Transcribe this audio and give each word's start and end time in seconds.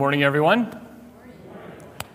Morning, 0.00 0.22
everyone. 0.22 0.70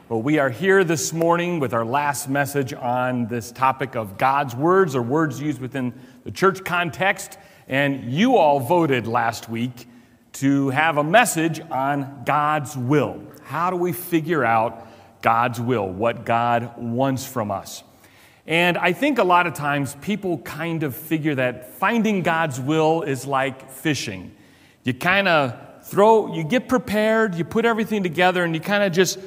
Well, 0.10 0.20
we 0.20 0.40
are 0.40 0.50
here 0.50 0.84
this 0.84 1.14
morning 1.14 1.60
with 1.60 1.72
our 1.72 1.86
last 1.86 2.28
message 2.28 2.74
on 2.74 3.28
this 3.28 3.52
topic 3.52 3.96
of 3.96 4.18
God's 4.18 4.56
words 4.56 4.96
or 4.96 5.04
words 5.04 5.40
used 5.40 5.62
within 5.62 5.94
the 6.24 6.32
church 6.32 6.64
context. 6.64 7.38
And 7.68 8.12
you 8.12 8.38
all 8.38 8.60
voted 8.60 9.06
last 9.06 9.50
week 9.50 9.88
to 10.34 10.72
have 10.72 10.98
a 10.98 11.04
message 11.04 11.60
on 11.70 12.24
God's 12.26 12.76
will. 12.76 13.22
How 13.44 13.70
do 13.70 13.76
we 13.76 13.92
figure 13.92 14.44
out 14.44 14.88
God's 15.22 15.62
will, 15.62 15.88
what 15.88 16.26
God 16.26 16.76
wants 16.80 17.28
from 17.28 17.52
us? 17.52 17.84
And 18.48 18.80
I 18.80 18.94
think 18.94 19.20
a 19.20 19.24
lot 19.24 19.46
of 19.46 19.54
times 19.54 19.96
people 20.02 20.40
kind 20.40 20.82
of 20.82 20.96
figure 20.96 21.36
that 21.36 21.76
finding 21.76 22.24
God's 22.24 22.60
will 22.60 23.04
is 23.04 23.28
like 23.28 23.70
fishing. 23.70 24.36
You 24.84 24.96
kind 24.96 25.28
of 25.28 25.65
throw, 25.86 26.34
you 26.34 26.44
get 26.44 26.68
prepared, 26.68 27.36
you 27.36 27.46
put 27.46 27.64
everything 27.64 28.04
together, 28.04 28.44
and 28.44 28.54
you 28.54 28.62
kind 28.62 28.84
of 28.84 28.92
just 28.92 29.20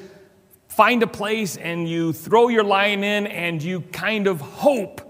find 0.66 1.02
a 1.02 1.06
place 1.06 1.56
and 1.56 1.88
you 1.88 2.12
throw 2.12 2.48
your 2.48 2.62
line 2.62 3.02
in 3.02 3.26
and 3.26 3.62
you 3.62 3.80
kind 3.80 4.26
of 4.26 4.40
hope 4.40 5.00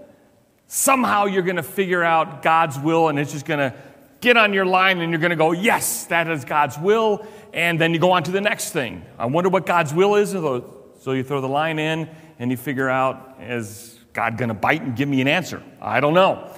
somehow 0.67 1.25
you're 1.25 1.43
going 1.43 1.57
to 1.57 1.63
figure 1.63 2.03
out 2.03 2.41
God's 2.41 2.79
will 2.79 3.07
and 3.07 3.19
it's 3.19 3.31
just 3.31 3.45
going 3.45 3.59
to 3.59 3.75
get 4.21 4.37
on 4.37 4.53
your 4.53 4.65
line 4.65 4.99
and 4.99 5.11
you're 5.11 5.19
going 5.19 5.29
to 5.31 5.35
go, 5.35 5.51
yes, 5.51 6.05
that 6.05 6.27
is 6.27 6.45
God's 6.45 6.77
will. 6.77 7.25
And 7.53 7.79
then 7.79 7.93
you 7.93 7.99
go 7.99 8.11
on 8.11 8.23
to 8.23 8.31
the 8.31 8.41
next 8.41 8.71
thing. 8.71 9.03
I 9.17 9.25
wonder 9.25 9.49
what 9.49 9.65
God's 9.65 9.93
will 9.93 10.15
is. 10.15 10.31
So 10.31 11.11
you 11.11 11.23
throw 11.23 11.41
the 11.41 11.47
line 11.47 11.79
in 11.79 12.09
and 12.37 12.51
you 12.51 12.57
figure 12.57 12.89
out, 12.89 13.37
is 13.41 13.97
God 14.13 14.37
going 14.37 14.49
to 14.49 14.55
bite 14.55 14.81
and 14.81 14.95
give 14.95 15.09
me 15.09 15.21
an 15.21 15.27
answer? 15.27 15.61
I 15.81 15.99
don't 15.99 16.13
know. 16.13 16.51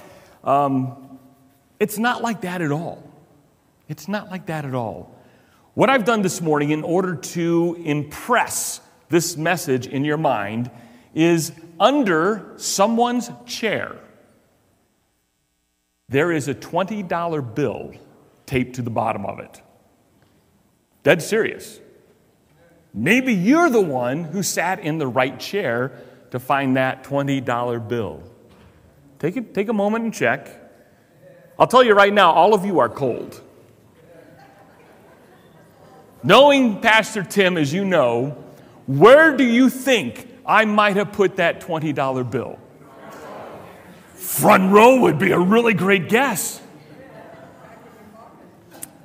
Um, 0.44 1.20
it's 1.80 1.98
not 1.98 2.22
like 2.22 2.42
that 2.42 2.62
at 2.62 2.72
all. 2.72 3.11
It's 3.92 4.08
not 4.08 4.32
like 4.32 4.46
that 4.46 4.64
at 4.64 4.74
all. 4.74 5.14
What 5.74 5.90
I've 5.90 6.06
done 6.06 6.22
this 6.22 6.40
morning 6.40 6.70
in 6.70 6.82
order 6.82 7.14
to 7.14 7.78
impress 7.84 8.80
this 9.10 9.36
message 9.36 9.86
in 9.86 10.06
your 10.06 10.16
mind 10.16 10.72
is 11.14 11.52
under 11.78 12.54
someone's 12.56 13.30
chair, 13.46 13.98
there 16.08 16.32
is 16.32 16.48
a 16.48 16.56
$20 16.56 17.54
bill 17.54 17.92
taped 18.46 18.76
to 18.76 18.82
the 18.82 18.90
bottom 18.90 19.26
of 19.26 19.40
it. 19.40 19.62
Dead 21.04 21.22
serious. 21.22 21.82
Maybe 22.94 23.34
you're 23.34 23.70
the 23.70 23.82
one 23.82 24.24
who 24.24 24.42
sat 24.42 24.80
in 24.80 25.00
the 25.00 25.08
right 25.08 25.38
chair 25.38 25.92
to 26.32 26.40
find 26.40 26.78
that 26.78 27.04
$20 27.04 27.90
bill. 27.90 28.24
Take, 29.20 29.36
it, 29.36 29.54
take 29.54 29.68
a 29.68 29.74
moment 29.74 30.06
and 30.06 30.14
check. 30.14 30.50
I'll 31.60 31.68
tell 31.68 31.84
you 31.84 31.94
right 31.94 32.14
now, 32.14 32.32
all 32.32 32.54
of 32.54 32.64
you 32.64 32.80
are 32.80 32.88
cold. 32.88 33.42
Knowing 36.24 36.80
Pastor 36.82 37.24
Tim, 37.24 37.58
as 37.58 37.74
you 37.74 37.84
know, 37.84 38.38
where 38.86 39.36
do 39.36 39.44
you 39.44 39.70
think 39.70 40.28
I 40.46 40.66
might 40.66 40.96
have 40.96 41.12
put 41.12 41.38
that 41.38 41.62
$20 41.62 42.30
bill? 42.30 42.60
Front 44.14 44.72
row 44.72 45.02
would 45.02 45.18
be 45.18 45.32
a 45.32 45.40
really 45.40 45.74
great 45.74 46.10
guess. 46.10 46.60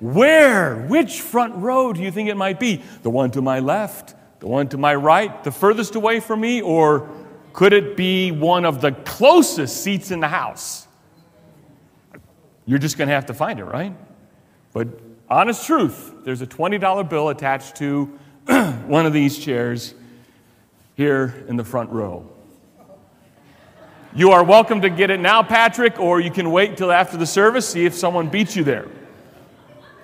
Where? 0.01 0.77
Which 0.87 1.23
front 1.23 1.57
row 1.57 1.93
do 1.93 2.03
you 2.03 2.11
think 2.11 2.29
it 2.29 2.37
might 2.37 2.61
be? 2.61 2.83
The 3.03 3.11
one 3.11 3.31
to 3.33 3.41
my 3.41 3.61
left? 3.61 4.15
The 4.41 4.47
one 4.47 4.69
to 4.69 4.79
my 4.79 4.95
right? 4.95 5.43
The 5.43 5.51
furthest 5.51 5.95
away 5.95 6.21
from 6.21 6.41
me? 6.41 6.61
Or 6.61 7.09
could 7.55 7.73
it 7.73 7.97
be 7.97 8.31
one 8.31 8.67
of 8.67 8.83
the 8.83 8.93
closest 8.93 9.83
seats 9.83 10.11
in 10.11 10.21
the 10.21 10.29
house? 10.29 10.87
You're 12.67 12.79
just 12.79 12.99
going 12.99 13.09
to 13.09 13.15
have 13.15 13.27
to 13.27 13.35
find 13.35 13.59
it, 13.59 13.65
right? 13.65 13.97
But 14.75 14.89
honest 15.29 15.67
truth, 15.67 16.13
there's 16.25 16.43
a 16.43 16.47
$20 16.47 17.09
bill 17.09 17.29
attached 17.29 17.77
to 17.77 18.05
one 18.87 19.07
of 19.07 19.13
these 19.13 19.39
chairs 19.39 19.95
here 20.95 21.45
in 21.49 21.57
the 21.57 21.65
front 21.65 21.91
row. 21.91 22.29
You 24.15 24.31
are 24.31 24.43
welcome 24.43 24.81
to 24.81 24.89
get 24.89 25.11
it 25.11 25.21
now, 25.21 25.43
Patrick, 25.43 26.01
or 26.01 26.21
you 26.21 26.31
can 26.31 26.51
wait 26.51 26.79
till 26.79 26.91
after 26.91 27.19
the 27.19 27.27
service, 27.27 27.69
see 27.69 27.85
if 27.85 27.95
someone 27.95 28.29
beats 28.29 28.57
you 28.57 28.65
there. 28.65 28.89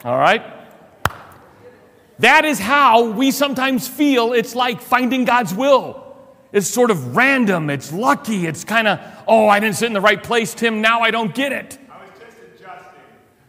All 0.05 0.19
right? 0.19 0.43
That 2.19 2.45
is 2.45 2.59
how 2.59 3.11
we 3.11 3.31
sometimes 3.31 3.89
feel 3.89 4.33
it's 4.33 4.55
like 4.55 4.81
finding 4.81 5.25
God's 5.25 5.55
will. 5.55 5.99
It's 6.53 6.69
sort 6.69 6.91
of 6.91 7.17
random, 7.17 7.71
it's 7.71 7.91
lucky, 7.91 8.47
it's 8.47 8.65
kind 8.65 8.87
of, 8.87 9.01
oh, 9.27 9.49
I 9.49 9.59
didn't 9.59 9.77
sit 9.77 9.87
in 9.87 9.95
the 9.95 10.03
right 10.03 10.23
place, 10.23 10.53
Tim, 10.53 10.83
now 10.83 11.01
I 11.01 11.11
don't 11.11 11.35
get 11.35 11.53
it. 11.53 11.79
I 11.91 12.05
was 12.05 12.11
just 12.21 12.37
adjusting. 12.55 13.01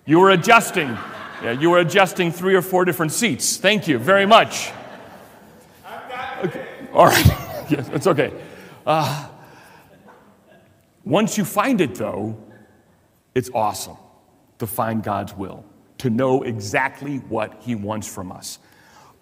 You 0.06 0.20
were 0.20 0.30
adjusting. 0.30 0.98
Yeah, 1.44 1.52
you 1.52 1.72
were 1.72 1.80
adjusting 1.80 2.32
three 2.32 2.56
or 2.56 2.62
four 2.62 2.86
different 2.86 3.12
seats. 3.12 3.58
Thank 3.58 3.86
you 3.86 3.98
very 3.98 4.26
much. 4.26 4.72
Okay. 6.42 6.66
All 6.94 7.08
right. 7.08 7.26
yes, 7.70 7.90
it's 7.92 8.08
okay. 8.08 8.32
Uh, 8.86 9.28
once 11.04 11.38
you 11.38 11.44
find 11.44 11.82
it, 11.82 11.96
though, 11.96 12.38
it's 13.36 13.50
awesome 13.54 13.98
to 14.60 14.66
find 14.66 15.04
God's 15.04 15.34
will, 15.34 15.66
to 15.98 16.10
know 16.10 16.44
exactly 16.44 17.18
what 17.18 17.62
He 17.62 17.76
wants 17.76 18.08
from 18.08 18.32
us. 18.32 18.60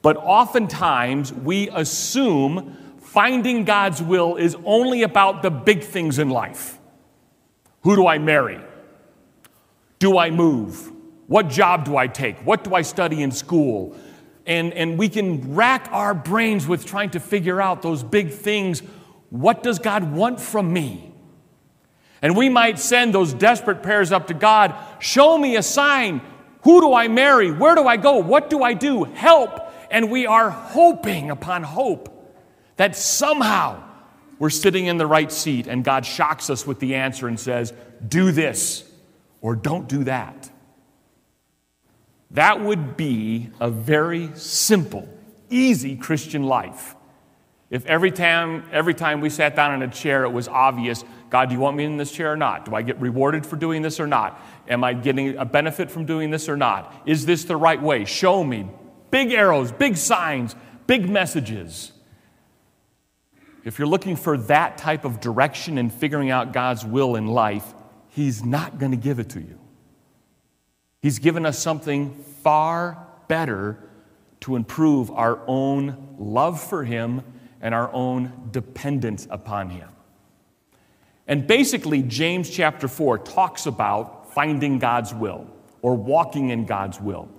But 0.03 0.17
oftentimes, 0.17 1.33
we 1.33 1.69
assume 1.69 2.77
finding 3.01 3.65
God's 3.65 3.99
will 3.99 4.35
is 4.35 4.55
only 4.63 5.01
about 5.01 5.41
the 5.41 5.49
big 5.49 5.81
things 5.83 6.19
in 6.19 6.29
life. 6.29 6.77
Who 7.81 7.95
do 7.95 8.05
I 8.05 8.19
marry? 8.19 8.59
Do 9.97 10.19
I 10.19 10.29
move? 10.29 10.91
What 11.31 11.47
job 11.47 11.85
do 11.85 11.95
I 11.95 12.07
take? 12.07 12.39
What 12.39 12.65
do 12.65 12.75
I 12.75 12.81
study 12.81 13.21
in 13.21 13.31
school? 13.31 13.95
And, 14.45 14.73
and 14.73 14.99
we 14.99 15.07
can 15.07 15.55
rack 15.55 15.87
our 15.93 16.13
brains 16.13 16.67
with 16.67 16.85
trying 16.85 17.11
to 17.11 17.21
figure 17.21 17.61
out 17.61 17.81
those 17.81 18.03
big 18.03 18.31
things. 18.31 18.81
What 19.29 19.63
does 19.63 19.79
God 19.79 20.11
want 20.11 20.41
from 20.41 20.73
me? 20.73 21.13
And 22.21 22.35
we 22.35 22.49
might 22.49 22.79
send 22.79 23.13
those 23.13 23.33
desperate 23.33 23.81
prayers 23.81 24.11
up 24.11 24.27
to 24.27 24.33
God 24.33 24.75
Show 24.99 25.37
me 25.37 25.55
a 25.55 25.63
sign. 25.63 26.19
Who 26.63 26.81
do 26.81 26.93
I 26.93 27.07
marry? 27.07 27.49
Where 27.49 27.75
do 27.75 27.87
I 27.87 27.95
go? 27.95 28.17
What 28.17 28.49
do 28.49 28.61
I 28.61 28.73
do? 28.73 29.05
Help. 29.05 29.71
And 29.89 30.11
we 30.11 30.25
are 30.25 30.49
hoping 30.49 31.31
upon 31.31 31.63
hope 31.63 32.09
that 32.75 32.93
somehow 32.93 33.81
we're 34.37 34.49
sitting 34.49 34.87
in 34.87 34.97
the 34.97 35.07
right 35.07 35.31
seat 35.31 35.67
and 35.67 35.81
God 35.81 36.05
shocks 36.05 36.49
us 36.49 36.67
with 36.67 36.81
the 36.81 36.95
answer 36.95 37.29
and 37.29 37.39
says, 37.39 37.71
Do 38.05 38.33
this 38.33 38.83
or 39.39 39.55
don't 39.55 39.87
do 39.87 40.03
that. 40.03 40.50
That 42.33 42.61
would 42.61 42.95
be 42.95 43.49
a 43.59 43.69
very 43.69 44.31
simple, 44.35 45.07
easy 45.49 45.97
Christian 45.97 46.43
life. 46.43 46.95
If 47.69 47.85
every 47.85 48.11
time, 48.11 48.65
every 48.71 48.93
time 48.93 49.21
we 49.21 49.29
sat 49.29 49.55
down 49.55 49.73
in 49.81 49.89
a 49.89 49.91
chair, 49.91 50.23
it 50.25 50.31
was 50.31 50.47
obvious 50.47 51.03
God, 51.29 51.47
do 51.47 51.55
you 51.55 51.61
want 51.61 51.77
me 51.77 51.85
in 51.85 51.95
this 51.95 52.11
chair 52.11 52.33
or 52.33 52.35
not? 52.35 52.65
Do 52.65 52.75
I 52.75 52.81
get 52.81 52.99
rewarded 52.99 53.45
for 53.45 53.55
doing 53.55 53.81
this 53.81 54.01
or 54.01 54.07
not? 54.07 54.41
Am 54.67 54.83
I 54.83 54.93
getting 54.93 55.37
a 55.37 55.45
benefit 55.45 55.89
from 55.89 56.05
doing 56.05 56.29
this 56.29 56.49
or 56.49 56.57
not? 56.57 57.03
Is 57.05 57.25
this 57.25 57.45
the 57.45 57.55
right 57.55 57.81
way? 57.81 58.03
Show 58.03 58.43
me. 58.43 58.67
Big 59.11 59.31
arrows, 59.31 59.71
big 59.71 59.95
signs, 59.95 60.57
big 60.87 61.09
messages. 61.09 61.93
If 63.63 63.79
you're 63.79 63.87
looking 63.87 64.17
for 64.17 64.37
that 64.37 64.77
type 64.77 65.05
of 65.05 65.21
direction 65.21 65.77
in 65.77 65.89
figuring 65.89 66.29
out 66.31 66.51
God's 66.51 66.85
will 66.85 67.15
in 67.15 67.27
life, 67.27 67.73
He's 68.09 68.43
not 68.43 68.77
going 68.77 68.91
to 68.91 68.97
give 68.97 69.19
it 69.19 69.29
to 69.29 69.39
you. 69.39 69.60
He's 71.01 71.19
given 71.19 71.45
us 71.45 71.57
something 71.57 72.13
far 72.43 73.07
better 73.27 73.77
to 74.41 74.55
improve 74.55 75.11
our 75.11 75.39
own 75.47 76.15
love 76.17 76.61
for 76.61 76.83
Him 76.83 77.23
and 77.59 77.73
our 77.73 77.91
own 77.93 78.49
dependence 78.51 79.27
upon 79.29 79.69
Him. 79.69 79.87
And 81.27 81.47
basically, 81.47 82.03
James 82.03 82.49
chapter 82.49 82.87
4 82.87 83.19
talks 83.19 83.65
about 83.65 84.33
finding 84.33 84.79
God's 84.79 85.13
will 85.13 85.47
or 85.81 85.95
walking 85.95 86.49
in 86.49 86.65
God's 86.65 86.99
will. 86.99 87.29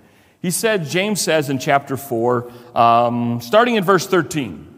He 0.40 0.50
said, 0.50 0.86
James 0.86 1.20
says 1.20 1.50
in 1.50 1.58
chapter 1.58 1.96
4, 1.96 2.50
um, 2.74 3.40
starting 3.40 3.76
in 3.76 3.84
verse 3.84 4.06
13, 4.06 4.68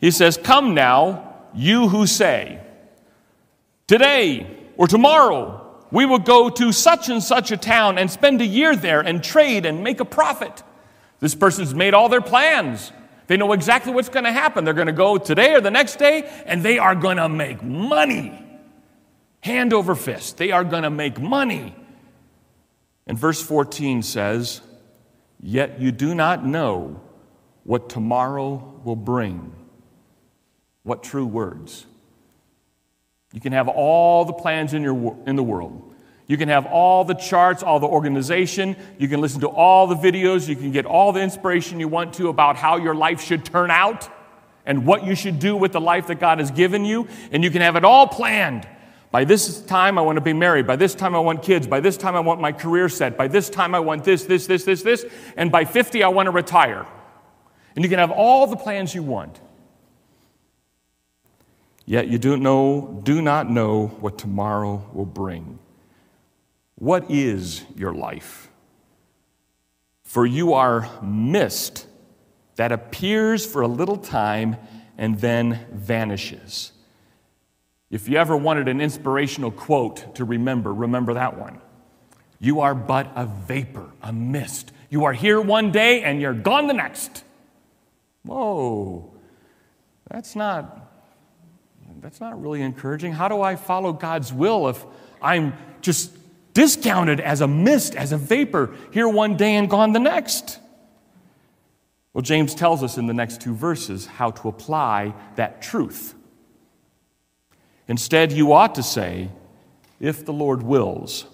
he 0.00 0.10
says, 0.10 0.36
Come 0.36 0.74
now, 0.74 1.34
you 1.54 1.88
who 1.88 2.06
say, 2.06 2.60
Today 3.86 4.46
or 4.76 4.88
tomorrow 4.88 5.63
we 5.94 6.06
will 6.06 6.18
go 6.18 6.50
to 6.50 6.72
such 6.72 7.08
and 7.08 7.22
such 7.22 7.52
a 7.52 7.56
town 7.56 7.98
and 7.98 8.10
spend 8.10 8.40
a 8.40 8.44
year 8.44 8.74
there 8.74 9.00
and 9.00 9.22
trade 9.22 9.64
and 9.64 9.84
make 9.84 10.00
a 10.00 10.04
profit. 10.04 10.64
This 11.20 11.36
person's 11.36 11.72
made 11.72 11.94
all 11.94 12.08
their 12.08 12.20
plans. 12.20 12.90
They 13.28 13.36
know 13.36 13.52
exactly 13.52 13.92
what's 13.92 14.08
going 14.08 14.24
to 14.24 14.32
happen. 14.32 14.64
They're 14.64 14.74
going 14.74 14.88
to 14.88 14.92
go 14.92 15.18
today 15.18 15.54
or 15.54 15.60
the 15.60 15.70
next 15.70 16.00
day, 16.00 16.28
and 16.46 16.64
they 16.64 16.80
are 16.80 16.96
going 16.96 17.18
to 17.18 17.28
make 17.28 17.62
money. 17.62 18.36
Hand 19.38 19.72
over 19.72 19.94
fist. 19.94 20.36
They 20.36 20.50
are 20.50 20.64
going 20.64 20.82
to 20.82 20.90
make 20.90 21.20
money. 21.20 21.76
And 23.06 23.16
verse 23.16 23.40
14 23.40 24.02
says, 24.02 24.62
Yet 25.40 25.80
you 25.80 25.92
do 25.92 26.12
not 26.12 26.44
know 26.44 27.00
what 27.62 27.88
tomorrow 27.88 28.80
will 28.82 28.96
bring. 28.96 29.54
What 30.82 31.04
true 31.04 31.24
words. 31.24 31.86
You 33.34 33.40
can 33.40 33.52
have 33.52 33.66
all 33.66 34.24
the 34.24 34.32
plans 34.32 34.74
in, 34.74 34.82
your, 34.82 35.18
in 35.26 35.34
the 35.34 35.42
world. 35.42 35.92
You 36.28 36.36
can 36.36 36.48
have 36.48 36.66
all 36.66 37.04
the 37.04 37.14
charts, 37.14 37.64
all 37.64 37.80
the 37.80 37.88
organization. 37.88 38.76
You 38.96 39.08
can 39.08 39.20
listen 39.20 39.40
to 39.40 39.48
all 39.48 39.88
the 39.88 39.96
videos. 39.96 40.48
You 40.48 40.54
can 40.54 40.70
get 40.70 40.86
all 40.86 41.10
the 41.10 41.20
inspiration 41.20 41.80
you 41.80 41.88
want 41.88 42.14
to 42.14 42.28
about 42.28 42.54
how 42.54 42.76
your 42.76 42.94
life 42.94 43.20
should 43.20 43.44
turn 43.44 43.72
out 43.72 44.08
and 44.64 44.86
what 44.86 45.04
you 45.04 45.16
should 45.16 45.40
do 45.40 45.56
with 45.56 45.72
the 45.72 45.80
life 45.80 46.06
that 46.06 46.20
God 46.20 46.38
has 46.38 46.52
given 46.52 46.84
you. 46.84 47.08
And 47.32 47.42
you 47.42 47.50
can 47.50 47.60
have 47.60 47.74
it 47.74 47.84
all 47.84 48.06
planned. 48.06 48.68
By 49.10 49.24
this 49.24 49.60
time, 49.62 49.98
I 49.98 50.02
want 50.02 50.16
to 50.16 50.22
be 50.22 50.32
married. 50.32 50.64
By 50.64 50.76
this 50.76 50.94
time, 50.94 51.16
I 51.16 51.18
want 51.18 51.42
kids. 51.42 51.66
By 51.66 51.80
this 51.80 51.96
time, 51.96 52.14
I 52.14 52.20
want 52.20 52.40
my 52.40 52.52
career 52.52 52.88
set. 52.88 53.16
By 53.16 53.26
this 53.26 53.50
time, 53.50 53.74
I 53.74 53.80
want 53.80 54.04
this, 54.04 54.24
this, 54.26 54.46
this, 54.46 54.62
this, 54.62 54.82
this. 54.82 55.04
And 55.36 55.50
by 55.50 55.64
50, 55.64 56.04
I 56.04 56.08
want 56.08 56.28
to 56.28 56.30
retire. 56.30 56.86
And 57.74 57.84
you 57.84 57.90
can 57.90 57.98
have 57.98 58.12
all 58.12 58.46
the 58.46 58.56
plans 58.56 58.94
you 58.94 59.02
want. 59.02 59.40
Yet 61.86 62.08
you 62.08 62.18
do, 62.18 62.36
know, 62.36 63.00
do 63.04 63.20
not 63.20 63.50
know 63.50 63.88
what 64.00 64.18
tomorrow 64.18 64.88
will 64.92 65.04
bring. 65.04 65.58
What 66.76 67.10
is 67.10 67.64
your 67.76 67.92
life? 67.92 68.50
For 70.02 70.24
you 70.24 70.54
are 70.54 70.88
mist 71.02 71.86
that 72.56 72.72
appears 72.72 73.44
for 73.44 73.62
a 73.62 73.68
little 73.68 73.96
time 73.96 74.56
and 74.96 75.20
then 75.20 75.66
vanishes. 75.72 76.72
If 77.90 78.08
you 78.08 78.16
ever 78.16 78.36
wanted 78.36 78.68
an 78.68 78.80
inspirational 78.80 79.50
quote 79.50 80.14
to 80.16 80.24
remember, 80.24 80.72
remember 80.72 81.14
that 81.14 81.38
one. 81.38 81.60
You 82.40 82.60
are 82.60 82.74
but 82.74 83.10
a 83.14 83.26
vapor, 83.26 83.90
a 84.02 84.12
mist. 84.12 84.72
You 84.90 85.04
are 85.04 85.12
here 85.12 85.40
one 85.40 85.70
day 85.70 86.02
and 86.02 86.20
you're 86.20 86.34
gone 86.34 86.66
the 86.66 86.74
next. 86.74 87.24
Whoa, 88.24 89.12
that's 90.10 90.34
not, 90.34 90.83
that's 92.04 92.20
not 92.20 92.38
really 92.38 92.60
encouraging. 92.60 93.12
How 93.12 93.28
do 93.28 93.40
I 93.40 93.56
follow 93.56 93.94
God's 93.94 94.30
will 94.30 94.68
if 94.68 94.84
I'm 95.22 95.54
just 95.80 96.12
discounted 96.52 97.18
as 97.18 97.40
a 97.40 97.48
mist, 97.48 97.94
as 97.94 98.12
a 98.12 98.18
vapor, 98.18 98.74
here 98.92 99.08
one 99.08 99.38
day 99.38 99.56
and 99.56 99.70
gone 99.70 99.94
the 99.94 100.00
next? 100.00 100.58
Well, 102.12 102.20
James 102.20 102.54
tells 102.54 102.82
us 102.82 102.98
in 102.98 103.06
the 103.06 103.14
next 103.14 103.40
two 103.40 103.54
verses 103.54 104.04
how 104.04 104.32
to 104.32 104.48
apply 104.48 105.14
that 105.36 105.62
truth. 105.62 106.14
Instead, 107.88 108.32
you 108.32 108.52
ought 108.52 108.74
to 108.74 108.82
say, 108.82 109.30
if 109.98 110.26
the 110.26 110.32
Lord 110.34 110.62
wills, 110.62 111.24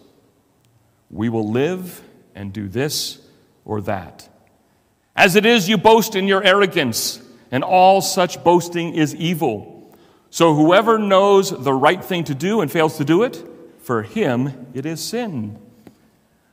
we 1.10 1.28
will 1.28 1.50
live 1.50 2.00
and 2.36 2.52
do 2.52 2.68
this 2.68 3.18
or 3.64 3.80
that. 3.80 4.28
As 5.16 5.34
it 5.34 5.44
is, 5.44 5.68
you 5.68 5.78
boast 5.78 6.14
in 6.14 6.28
your 6.28 6.44
arrogance, 6.44 7.20
and 7.50 7.64
all 7.64 8.00
such 8.00 8.44
boasting 8.44 8.94
is 8.94 9.16
evil. 9.16 9.79
So 10.30 10.54
whoever 10.54 10.98
knows 10.98 11.50
the 11.50 11.72
right 11.72 12.02
thing 12.02 12.24
to 12.24 12.34
do 12.34 12.60
and 12.60 12.70
fails 12.70 12.96
to 12.98 13.04
do 13.04 13.24
it, 13.24 13.44
for 13.80 14.02
him 14.02 14.68
it 14.74 14.86
is 14.86 15.02
sin. 15.02 15.58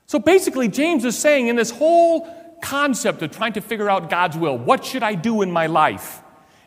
So 0.08 0.20
basically, 0.20 0.68
James 0.68 1.06
is 1.06 1.18
saying 1.18 1.48
in 1.48 1.56
this 1.56 1.70
whole 1.70 2.28
concept 2.62 3.22
of 3.22 3.32
trying 3.32 3.54
to 3.54 3.62
figure 3.62 3.90
out 3.90 4.10
God's 4.10 4.36
will, 4.36 4.58
what 4.58 4.84
should 4.84 5.04
I 5.04 5.14
do 5.14 5.42
in 5.42 5.52
my 5.52 5.68
life? 5.68 6.22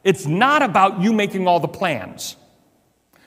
It's 0.05 0.27
not 0.27 0.63
about 0.63 1.01
you 1.01 1.13
making 1.13 1.49
all 1.49 1.59
the 1.59 1.69
plans. 1.69 2.37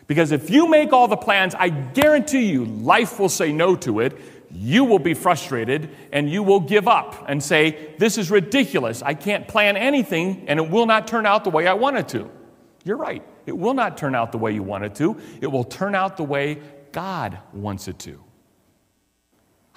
Because 0.08 0.32
if 0.32 0.50
you 0.50 0.68
make 0.68 0.94
all 0.94 1.08
the 1.08 1.18
plans, 1.18 1.56
I 1.56 1.70
guarantee 1.70 2.46
you 2.46 2.66
life 2.66 3.20
will 3.20 3.30
say 3.30 3.52
no 3.52 3.76
to 3.78 4.00
it. 4.00 4.18
You 4.52 4.84
will 4.84 5.00
be 5.00 5.14
frustrated 5.14 5.90
and 6.12 6.30
you 6.30 6.44
will 6.44 6.60
give 6.60 6.88
up 6.88 7.26
and 7.28 7.42
say, 7.42 7.96
This 7.98 8.18
is 8.18 8.30
ridiculous. 8.30 9.02
I 9.02 9.14
can't 9.14 9.48
plan 9.48 9.76
anything 9.78 10.46
and 10.48 10.60
it 10.60 10.70
will 10.70 10.86
not 10.86 11.08
turn 11.08 11.26
out 11.26 11.44
the 11.44 11.50
way 11.50 11.68
I 11.68 11.74
want 11.74 11.98
it 11.98 12.08
to. 12.10 12.30
You're 12.84 12.98
right. 12.98 13.24
It 13.45 13.57
will 13.57 13.74
not 13.74 13.98
turn 13.98 14.16
out 14.16 14.31
the 14.31 14.38
way 14.38 14.54
you 14.54 14.63
want 14.63 14.84
it 14.84 14.95
to. 14.95 15.19
It 15.42 15.48
will 15.48 15.63
turn 15.63 15.95
out 15.95 16.18
the 16.18 16.24
way 16.24 16.60
God 16.92 17.40
wants 17.51 17.88
it 17.88 18.00
to. 18.00 18.24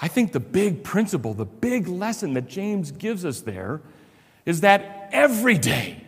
I 0.01 0.09
think 0.09 0.33
the 0.33 0.41
big 0.41 0.85
principle, 0.85 1.35
the 1.35 1.47
big 1.47 1.89
lesson 1.89 2.35
that 2.35 2.49
James 2.49 2.91
gives 2.91 3.25
us 3.25 3.41
there 3.41 3.81
is 4.45 4.61
that 4.61 5.09
every 5.13 5.57
day 5.57 6.05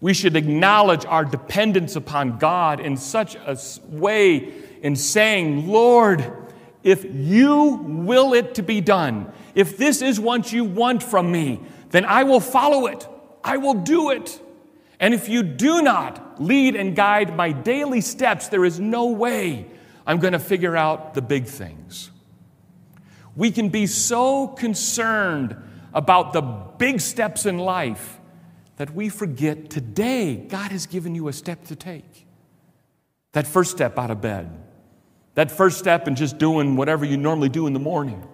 we 0.00 0.12
should 0.14 0.36
acknowledge 0.36 1.04
our 1.06 1.24
dependence 1.24 1.96
upon 1.96 2.38
God 2.38 2.80
in 2.80 2.96
such 2.96 3.36
a 3.36 3.56
way 3.88 4.52
in 4.82 4.96
saying, 4.96 5.68
Lord, 5.68 6.32
if 6.82 7.04
you 7.04 7.80
will 7.82 8.34
it 8.34 8.54
to 8.56 8.62
be 8.62 8.80
done, 8.80 9.32
if 9.54 9.76
this 9.76 10.02
is 10.02 10.20
what 10.20 10.52
you 10.52 10.64
want 10.64 11.02
from 11.02 11.32
me, 11.32 11.60
then 11.90 12.04
I 12.04 12.24
will 12.24 12.40
follow 12.40 12.86
it. 12.86 13.08
I 13.42 13.56
will 13.56 13.74
do 13.74 14.10
it. 14.10 14.40
And 15.00 15.14
if 15.14 15.28
you 15.28 15.42
do 15.42 15.82
not 15.82 16.27
lead 16.40 16.76
and 16.76 16.94
guide 16.94 17.36
my 17.36 17.52
daily 17.52 18.00
steps, 18.00 18.48
there 18.48 18.64
is 18.64 18.78
no 18.78 19.06
way 19.06 19.66
I'm 20.06 20.18
going 20.18 20.32
to 20.32 20.38
figure 20.38 20.76
out 20.76 21.14
the 21.14 21.22
big 21.22 21.46
things. 21.46 22.10
We 23.36 23.50
can 23.50 23.68
be 23.68 23.86
so 23.86 24.48
concerned 24.48 25.56
about 25.92 26.32
the 26.32 26.40
big 26.40 27.00
steps 27.00 27.46
in 27.46 27.58
life 27.58 28.18
that 28.76 28.94
we 28.94 29.08
forget 29.08 29.70
today 29.70 30.36
God 30.36 30.72
has 30.72 30.86
given 30.86 31.14
you 31.14 31.28
a 31.28 31.32
step 31.32 31.64
to 31.66 31.76
take. 31.76 32.26
That 33.32 33.46
first 33.46 33.70
step 33.70 33.98
out 33.98 34.10
of 34.10 34.20
bed, 34.20 34.50
that 35.34 35.50
first 35.50 35.78
step 35.78 36.08
in 36.08 36.16
just 36.16 36.38
doing 36.38 36.76
whatever 36.76 37.04
you 37.04 37.16
normally 37.16 37.48
do 37.48 37.66
in 37.66 37.72
the 37.72 37.80
morning, 37.80 38.26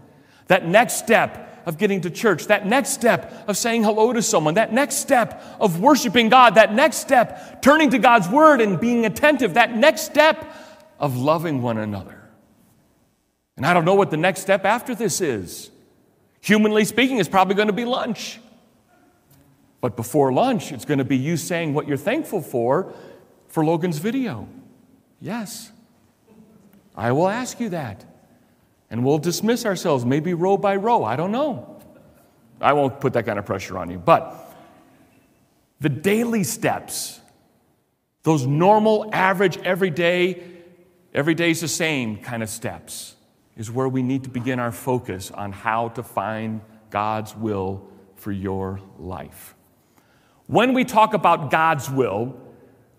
that 0.46 0.66
next 0.66 0.94
step 0.94 1.43
of 1.66 1.78
getting 1.78 2.00
to 2.02 2.10
church, 2.10 2.46
that 2.46 2.66
next 2.66 2.90
step 2.90 3.44
of 3.48 3.56
saying 3.56 3.84
hello 3.84 4.12
to 4.12 4.22
someone, 4.22 4.54
that 4.54 4.72
next 4.72 4.96
step 4.96 5.42
of 5.60 5.80
worshiping 5.80 6.28
God, 6.28 6.56
that 6.56 6.72
next 6.72 6.98
step 6.98 7.62
turning 7.62 7.90
to 7.90 7.98
God's 7.98 8.28
word 8.28 8.60
and 8.60 8.78
being 8.78 9.06
attentive, 9.06 9.54
that 9.54 9.74
next 9.74 10.02
step 10.02 10.54
of 10.98 11.16
loving 11.16 11.62
one 11.62 11.78
another. 11.78 12.20
And 13.56 13.64
I 13.64 13.72
don't 13.72 13.84
know 13.84 13.94
what 13.94 14.10
the 14.10 14.16
next 14.16 14.40
step 14.40 14.64
after 14.64 14.94
this 14.94 15.20
is. 15.20 15.70
Humanly 16.40 16.84
speaking, 16.84 17.18
it's 17.18 17.28
probably 17.28 17.54
going 17.54 17.68
to 17.68 17.72
be 17.72 17.84
lunch. 17.84 18.40
But 19.80 19.96
before 19.96 20.32
lunch, 20.32 20.72
it's 20.72 20.84
going 20.84 20.98
to 20.98 21.04
be 21.04 21.16
you 21.16 21.36
saying 21.36 21.74
what 21.74 21.86
you're 21.86 21.96
thankful 21.96 22.40
for 22.40 22.92
for 23.48 23.64
Logan's 23.64 23.98
video. 23.98 24.48
Yes. 25.20 25.70
I 26.96 27.12
will 27.12 27.28
ask 27.28 27.60
you 27.60 27.70
that. 27.70 28.04
And 28.90 29.04
we'll 29.04 29.18
dismiss 29.18 29.64
ourselves, 29.66 30.04
maybe 30.04 30.34
row 30.34 30.56
by 30.56 30.76
row. 30.76 31.04
I 31.04 31.16
don't 31.16 31.32
know. 31.32 31.80
I 32.60 32.72
won't 32.72 33.00
put 33.00 33.14
that 33.14 33.26
kind 33.26 33.38
of 33.38 33.46
pressure 33.46 33.78
on 33.78 33.90
you. 33.90 33.98
But 33.98 34.54
the 35.80 35.88
daily 35.88 36.44
steps, 36.44 37.20
those 38.22 38.46
normal, 38.46 39.10
average, 39.12 39.56
everyday, 39.58 40.42
every 41.12 41.34
day's 41.34 41.60
the 41.60 41.68
same 41.68 42.18
kind 42.18 42.42
of 42.42 42.48
steps, 42.48 43.16
is 43.56 43.70
where 43.70 43.88
we 43.88 44.02
need 44.02 44.24
to 44.24 44.30
begin 44.30 44.58
our 44.58 44.72
focus 44.72 45.30
on 45.30 45.52
how 45.52 45.88
to 45.90 46.02
find 46.02 46.60
God's 46.90 47.36
will 47.36 47.86
for 48.16 48.32
your 48.32 48.80
life. 48.98 49.54
When 50.46 50.74
we 50.74 50.84
talk 50.84 51.14
about 51.14 51.50
God's 51.50 51.90
will, 51.90 52.36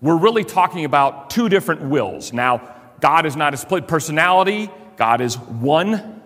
we're 0.01 0.17
really 0.17 0.43
talking 0.43 0.85
about 0.85 1.29
two 1.29 1.49
different 1.49 1.81
wills. 1.81 2.33
Now, 2.33 2.75
God 2.99 3.25
is 3.25 3.35
not 3.35 3.53
a 3.53 3.57
split 3.57 3.87
personality, 3.87 4.69
God 4.97 5.21
is 5.21 5.37
one, 5.37 6.21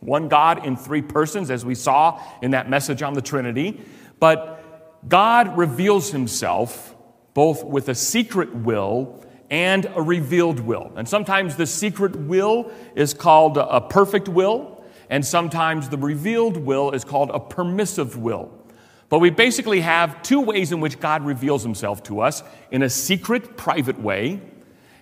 one 0.00 0.28
God 0.28 0.64
in 0.64 0.76
three 0.76 1.02
persons, 1.02 1.50
as 1.50 1.64
we 1.64 1.74
saw 1.74 2.20
in 2.42 2.52
that 2.52 2.68
message 2.70 3.02
on 3.02 3.14
the 3.14 3.22
Trinity. 3.22 3.80
But 4.18 5.08
God 5.08 5.56
reveals 5.56 6.10
himself 6.10 6.94
both 7.34 7.64
with 7.64 7.88
a 7.88 7.94
secret 7.94 8.54
will 8.54 9.22
and 9.50 9.86
a 9.94 10.02
revealed 10.02 10.60
will. 10.60 10.90
And 10.96 11.08
sometimes 11.08 11.56
the 11.56 11.66
secret 11.66 12.16
will 12.16 12.70
is 12.94 13.14
called 13.14 13.58
a 13.58 13.80
perfect 13.80 14.28
will, 14.28 14.82
and 15.10 15.24
sometimes 15.24 15.88
the 15.88 15.98
revealed 15.98 16.56
will 16.56 16.90
is 16.90 17.04
called 17.04 17.30
a 17.30 17.38
permissive 17.38 18.16
will. 18.16 18.50
But 19.08 19.20
we 19.20 19.30
basically 19.30 19.82
have 19.82 20.20
two 20.22 20.40
ways 20.40 20.72
in 20.72 20.80
which 20.80 20.98
God 20.98 21.24
reveals 21.24 21.62
himself 21.62 22.02
to 22.04 22.20
us 22.20 22.42
in 22.72 22.82
a 22.82 22.90
secret, 22.90 23.56
private 23.56 24.00
way, 24.00 24.40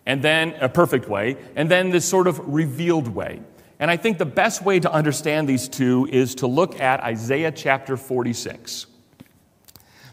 and 0.06 0.22
then 0.22 0.54
a 0.60 0.68
perfect 0.68 1.08
way, 1.08 1.36
and 1.56 1.70
then 1.70 1.90
this 1.90 2.04
sort 2.04 2.26
of 2.26 2.40
revealed 2.46 3.08
way. 3.08 3.40
And 3.78 3.90
I 3.90 3.96
think 3.96 4.18
the 4.18 4.26
best 4.26 4.62
way 4.62 4.80
to 4.80 4.92
understand 4.92 5.48
these 5.48 5.68
two 5.68 6.08
is 6.10 6.34
to 6.36 6.46
look 6.46 6.80
at 6.80 7.00
Isaiah 7.00 7.50
chapter 7.50 7.96
46. 7.96 8.86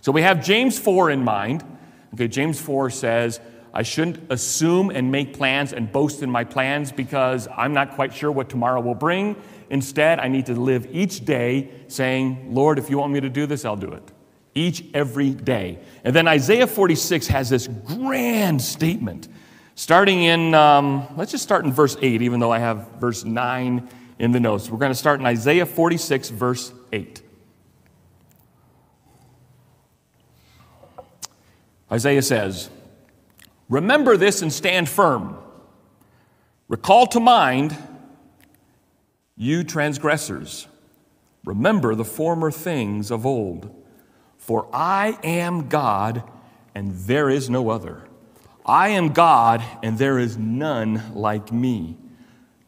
So 0.01 0.11
we 0.11 0.23
have 0.23 0.43
James 0.43 0.79
4 0.79 1.11
in 1.11 1.23
mind. 1.23 1.63
Okay, 2.13 2.27
James 2.27 2.59
4 2.59 2.89
says, 2.89 3.39
I 3.73 3.83
shouldn't 3.83 4.31
assume 4.31 4.89
and 4.89 5.11
make 5.11 5.33
plans 5.33 5.71
and 5.73 5.91
boast 5.91 6.23
in 6.23 6.29
my 6.29 6.43
plans 6.43 6.91
because 6.91 7.47
I'm 7.55 7.73
not 7.73 7.91
quite 7.91 8.13
sure 8.13 8.31
what 8.31 8.49
tomorrow 8.49 8.81
will 8.81 8.95
bring. 8.95 9.35
Instead, 9.69 10.19
I 10.19 10.27
need 10.27 10.47
to 10.47 10.53
live 10.53 10.87
each 10.91 11.23
day 11.23 11.71
saying, 11.87 12.53
Lord, 12.53 12.79
if 12.79 12.89
you 12.89 12.97
want 12.97 13.13
me 13.13 13.21
to 13.21 13.29
do 13.29 13.45
this, 13.45 13.63
I'll 13.63 13.77
do 13.77 13.91
it. 13.91 14.11
Each, 14.53 14.83
every 14.93 15.29
day. 15.29 15.79
And 16.03 16.13
then 16.13 16.27
Isaiah 16.27 16.67
46 16.67 17.27
has 17.27 17.49
this 17.49 17.67
grand 17.67 18.61
statement 18.61 19.29
starting 19.75 20.23
in, 20.23 20.53
um, 20.53 21.07
let's 21.17 21.31
just 21.31 21.43
start 21.43 21.65
in 21.65 21.71
verse 21.71 21.97
8, 22.01 22.21
even 22.21 22.39
though 22.39 22.51
I 22.51 22.59
have 22.59 22.87
verse 22.99 23.23
9 23.23 23.89
in 24.19 24.31
the 24.31 24.39
notes. 24.39 24.69
We're 24.69 24.77
going 24.77 24.91
to 24.91 24.95
start 24.95 25.19
in 25.19 25.25
Isaiah 25.25 25.65
46, 25.65 26.29
verse 26.29 26.71
8. 26.91 27.21
Isaiah 31.91 32.21
says, 32.21 32.69
Remember 33.69 34.17
this 34.17 34.41
and 34.41 34.51
stand 34.51 34.89
firm. 34.89 35.37
Recall 36.67 37.07
to 37.07 37.19
mind 37.19 37.75
You 39.35 39.63
transgressors, 39.63 40.67
remember 41.43 41.95
the 41.95 42.05
former 42.05 42.51
things 42.51 43.11
of 43.11 43.25
old. 43.25 43.75
For 44.37 44.67
I 44.73 45.19
am 45.23 45.69
God, 45.69 46.23
and 46.73 46.95
there 46.95 47.29
is 47.29 47.49
no 47.49 47.69
other. 47.69 48.07
I 48.65 48.89
am 48.89 49.13
God, 49.13 49.63
and 49.81 49.97
there 49.97 50.19
is 50.19 50.37
none 50.37 51.13
like 51.15 51.51
me. 51.51 51.97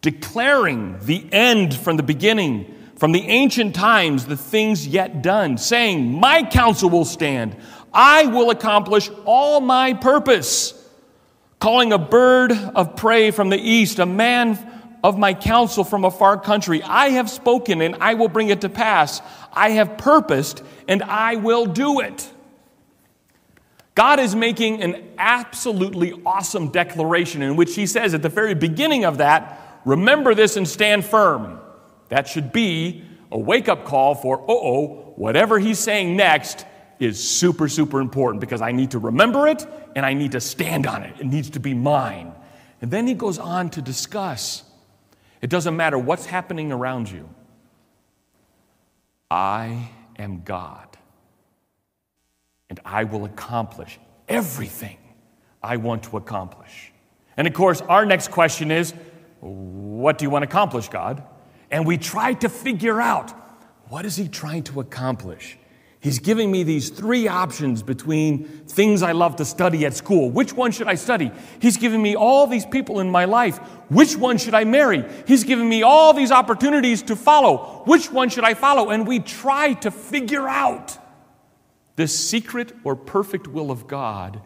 Declaring 0.01 0.97
the 1.01 1.27
end 1.31 1.75
from 1.75 1.97
the 1.97 2.03
beginning, 2.03 2.73
from 2.95 3.11
the 3.11 3.27
ancient 3.27 3.75
times, 3.75 4.25
the 4.25 4.37
things 4.37 4.87
yet 4.87 5.21
done, 5.21 5.57
saying, 5.57 6.11
My 6.11 6.43
counsel 6.43 6.89
will 6.89 7.05
stand. 7.05 7.55
I 7.93 8.25
will 8.25 8.49
accomplish 8.49 9.09
all 9.25 9.61
my 9.61 9.93
purpose. 9.93 10.73
Calling 11.59 11.93
a 11.93 11.97
bird 11.97 12.51
of 12.51 12.95
prey 12.95 13.31
from 13.31 13.49
the 13.49 13.57
east, 13.57 13.99
a 13.99 14.05
man 14.05 14.57
of 15.03 15.17
my 15.17 15.33
counsel 15.33 15.83
from 15.83 16.05
a 16.05 16.11
far 16.11 16.39
country. 16.39 16.81
I 16.81 17.09
have 17.09 17.29
spoken 17.29 17.81
and 17.81 17.95
I 17.99 18.15
will 18.15 18.29
bring 18.29 18.49
it 18.49 18.61
to 18.61 18.69
pass. 18.69 19.21
I 19.51 19.71
have 19.71 19.97
purposed 19.97 20.63
and 20.87 21.03
I 21.03 21.35
will 21.35 21.65
do 21.65 21.99
it. 21.99 22.29
God 23.95 24.19
is 24.19 24.35
making 24.35 24.81
an 24.81 25.11
absolutely 25.17 26.13
awesome 26.25 26.69
declaration 26.69 27.41
in 27.41 27.55
which 27.55 27.75
he 27.75 27.85
says 27.85 28.13
at 28.13 28.21
the 28.21 28.29
very 28.29 28.55
beginning 28.55 29.05
of 29.05 29.19
that, 29.19 29.81
remember 29.85 30.33
this 30.33 30.57
and 30.57 30.67
stand 30.67 31.05
firm. 31.05 31.59
That 32.09 32.27
should 32.27 32.51
be 32.51 33.03
a 33.31 33.37
wake 33.37 33.69
up 33.69 33.85
call 33.85 34.15
for, 34.15 34.41
uh 34.41 34.45
oh, 34.47 35.13
whatever 35.15 35.59
he's 35.59 35.79
saying 35.79 36.15
next 36.15 36.65
is 36.99 37.23
super, 37.23 37.67
super 37.67 37.99
important 37.99 38.41
because 38.41 38.61
I 38.61 38.71
need 38.71 38.91
to 38.91 38.99
remember 38.99 39.47
it 39.47 39.65
and 39.95 40.05
I 40.05 40.13
need 40.13 40.31
to 40.31 40.41
stand 40.41 40.87
on 40.87 41.03
it. 41.03 41.19
It 41.19 41.25
needs 41.25 41.51
to 41.51 41.59
be 41.59 41.73
mine. 41.73 42.33
And 42.81 42.89
then 42.89 43.07
he 43.07 43.13
goes 43.13 43.37
on 43.37 43.69
to 43.71 43.81
discuss 43.81 44.63
it 45.41 45.49
doesn't 45.49 45.75
matter 45.75 45.97
what's 45.97 46.25
happening 46.25 46.71
around 46.71 47.11
you. 47.11 47.29
I 49.29 49.89
am 50.17 50.43
God, 50.43 50.92
I 52.93 53.05
will 53.05 53.25
accomplish 53.25 53.99
everything 54.29 54.97
I 55.63 55.77
want 55.77 56.03
to 56.03 56.17
accomplish. 56.17 56.93
And 57.35 57.47
of 57.47 57.53
course, 57.55 57.81
our 57.81 58.05
next 58.05 58.29
question 58.29 58.69
is 58.69 58.93
what 59.39 60.19
do 60.19 60.25
you 60.25 60.29
want 60.29 60.43
to 60.43 60.47
accomplish, 60.47 60.89
God? 60.89 61.23
And 61.71 61.87
we 61.87 61.97
try 61.97 62.33
to 62.35 62.49
figure 62.49 63.01
out 63.01 63.31
what 63.89 64.05
is 64.05 64.15
he 64.15 64.27
trying 64.27 64.61
to 64.65 64.79
accomplish? 64.79 65.57
He's 66.01 66.19
giving 66.19 66.51
me 66.51 66.61
these 66.61 66.91
three 66.91 67.27
options 67.27 67.81
between 67.81 68.43
things 68.67 69.01
I 69.01 69.13
love 69.13 69.37
to 69.37 69.45
study 69.45 69.87
at 69.87 69.95
school. 69.95 70.29
Which 70.29 70.53
one 70.53 70.71
should 70.71 70.87
I 70.87 70.95
study? 70.95 71.31
He's 71.59 71.77
giving 71.77 72.01
me 72.01 72.15
all 72.15 72.45
these 72.45 72.65
people 72.65 72.99
in 72.99 73.09
my 73.09 73.25
life. 73.25 73.57
Which 73.89 74.15
one 74.15 74.37
should 74.37 74.53
I 74.53 74.65
marry? 74.65 75.03
He's 75.25 75.43
giving 75.43 75.67
me 75.67 75.81
all 75.81 76.13
these 76.13 76.31
opportunities 76.31 77.01
to 77.03 77.15
follow. 77.15 77.81
Which 77.85 78.11
one 78.11 78.29
should 78.29 78.43
I 78.43 78.53
follow? 78.53 78.91
And 78.91 79.07
we 79.07 79.17
try 79.17 79.73
to 79.75 79.89
figure 79.89 80.47
out 80.47 80.99
this 81.95 82.17
secret 82.17 82.73
or 82.83 82.95
perfect 82.95 83.47
will 83.47 83.71
of 83.71 83.87
God 83.87 84.41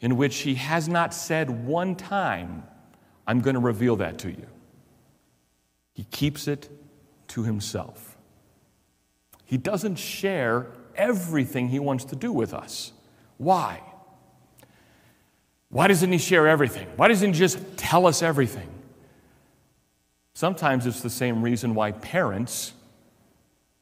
in 0.00 0.16
which 0.16 0.38
He 0.38 0.54
has 0.56 0.88
not 0.88 1.14
said 1.14 1.66
one 1.66 1.94
time, 1.94 2.64
I'm 3.26 3.40
going 3.40 3.54
to 3.54 3.60
reveal 3.60 3.96
that 3.96 4.18
to 4.18 4.30
you. 4.30 4.46
He 5.92 6.04
keeps 6.04 6.48
it 6.48 6.68
to 7.28 7.44
Himself. 7.44 8.16
He 9.44 9.56
doesn't 9.56 9.96
share 9.96 10.66
everything 10.96 11.68
He 11.68 11.78
wants 11.78 12.04
to 12.06 12.16
do 12.16 12.32
with 12.32 12.52
us. 12.52 12.92
Why? 13.38 13.80
Why 15.68 15.88
doesn't 15.88 16.10
He 16.10 16.18
share 16.18 16.48
everything? 16.48 16.86
Why 16.96 17.08
doesn't 17.08 17.32
He 17.32 17.38
just 17.38 17.58
tell 17.76 18.06
us 18.06 18.22
everything? 18.22 18.68
Sometimes 20.34 20.86
it's 20.86 21.00
the 21.00 21.10
same 21.10 21.42
reason 21.42 21.74
why 21.74 21.92
parents 21.92 22.72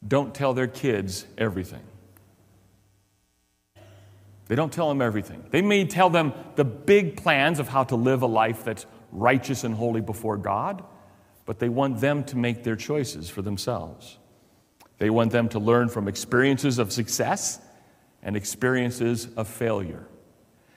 don't 0.07 0.35
tell 0.35 0.53
their 0.53 0.67
kids 0.67 1.27
everything. 1.39 1.83
They 4.53 4.57
don't 4.57 4.71
tell 4.71 4.91
them 4.91 5.01
everything. 5.01 5.43
They 5.49 5.63
may 5.63 5.87
tell 5.87 6.11
them 6.11 6.35
the 6.57 6.65
big 6.67 7.17
plans 7.17 7.59
of 7.59 7.69
how 7.69 7.85
to 7.85 7.97
live 7.97 8.21
a 8.21 8.27
life 8.27 8.65
that's 8.65 8.85
righteous 9.11 9.65
and 9.65 9.75
holy 9.75 10.03
before 10.03 10.37
God, 10.37 10.85
but 11.47 11.59
they 11.59 11.71
want 11.71 12.03
them 12.03 12.23
to 12.25 12.37
make 12.37 12.63
their 12.63 12.77
choices 12.77 13.31
for 13.31 13.41
themselves. 13.41 14.19
They 14.99 15.09
want 15.09 15.33
them 15.33 15.49
to 15.49 15.59
learn 15.59 15.89
from 15.89 16.07
experiences 16.07 16.79
of 16.79 16.93
success 16.93 17.61
and 18.23 18.37
experiences 18.37 19.27
of 19.39 19.49
failure. 19.49 20.07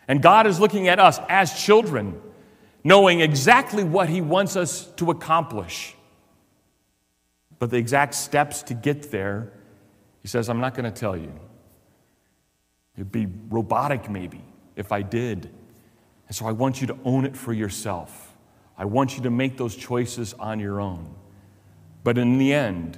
And 0.07 0.21
God 0.21 0.47
is 0.47 0.57
looking 0.57 0.87
at 0.87 0.97
us 0.97 1.19
as 1.27 1.61
children, 1.61 2.21
knowing 2.81 3.19
exactly 3.19 3.83
what 3.83 4.07
He 4.07 4.21
wants 4.21 4.55
us 4.55 4.85
to 4.93 5.11
accomplish. 5.11 5.95
But 7.59 7.71
the 7.71 7.77
exact 7.77 8.15
steps 8.15 8.63
to 8.63 8.73
get 8.73 9.11
there, 9.11 9.51
He 10.21 10.29
says, 10.29 10.47
I'm 10.47 10.61
not 10.61 10.75
going 10.75 10.89
to 10.89 10.97
tell 10.97 11.17
you. 11.17 11.37
It'd 12.95 13.11
be 13.11 13.27
robotic, 13.49 14.09
maybe, 14.09 14.41
if 14.75 14.91
I 14.91 15.01
did. 15.01 15.49
And 16.27 16.35
so 16.35 16.45
I 16.45 16.51
want 16.51 16.81
you 16.81 16.87
to 16.87 16.97
own 17.03 17.25
it 17.25 17.35
for 17.35 17.53
yourself. 17.53 18.35
I 18.77 18.85
want 18.85 19.17
you 19.17 19.23
to 19.23 19.29
make 19.29 19.57
those 19.57 19.75
choices 19.75 20.33
on 20.33 20.59
your 20.59 20.81
own. 20.81 21.13
But 22.03 22.17
in 22.17 22.37
the 22.37 22.53
end, 22.53 22.97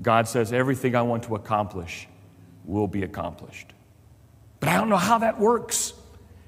God 0.00 0.28
says, 0.28 0.52
everything 0.52 0.96
I 0.96 1.02
want 1.02 1.24
to 1.24 1.34
accomplish 1.34 2.08
will 2.64 2.88
be 2.88 3.02
accomplished. 3.02 3.72
But 4.60 4.68
I 4.68 4.76
don't 4.76 4.88
know 4.88 4.96
how 4.96 5.18
that 5.18 5.38
works. 5.38 5.94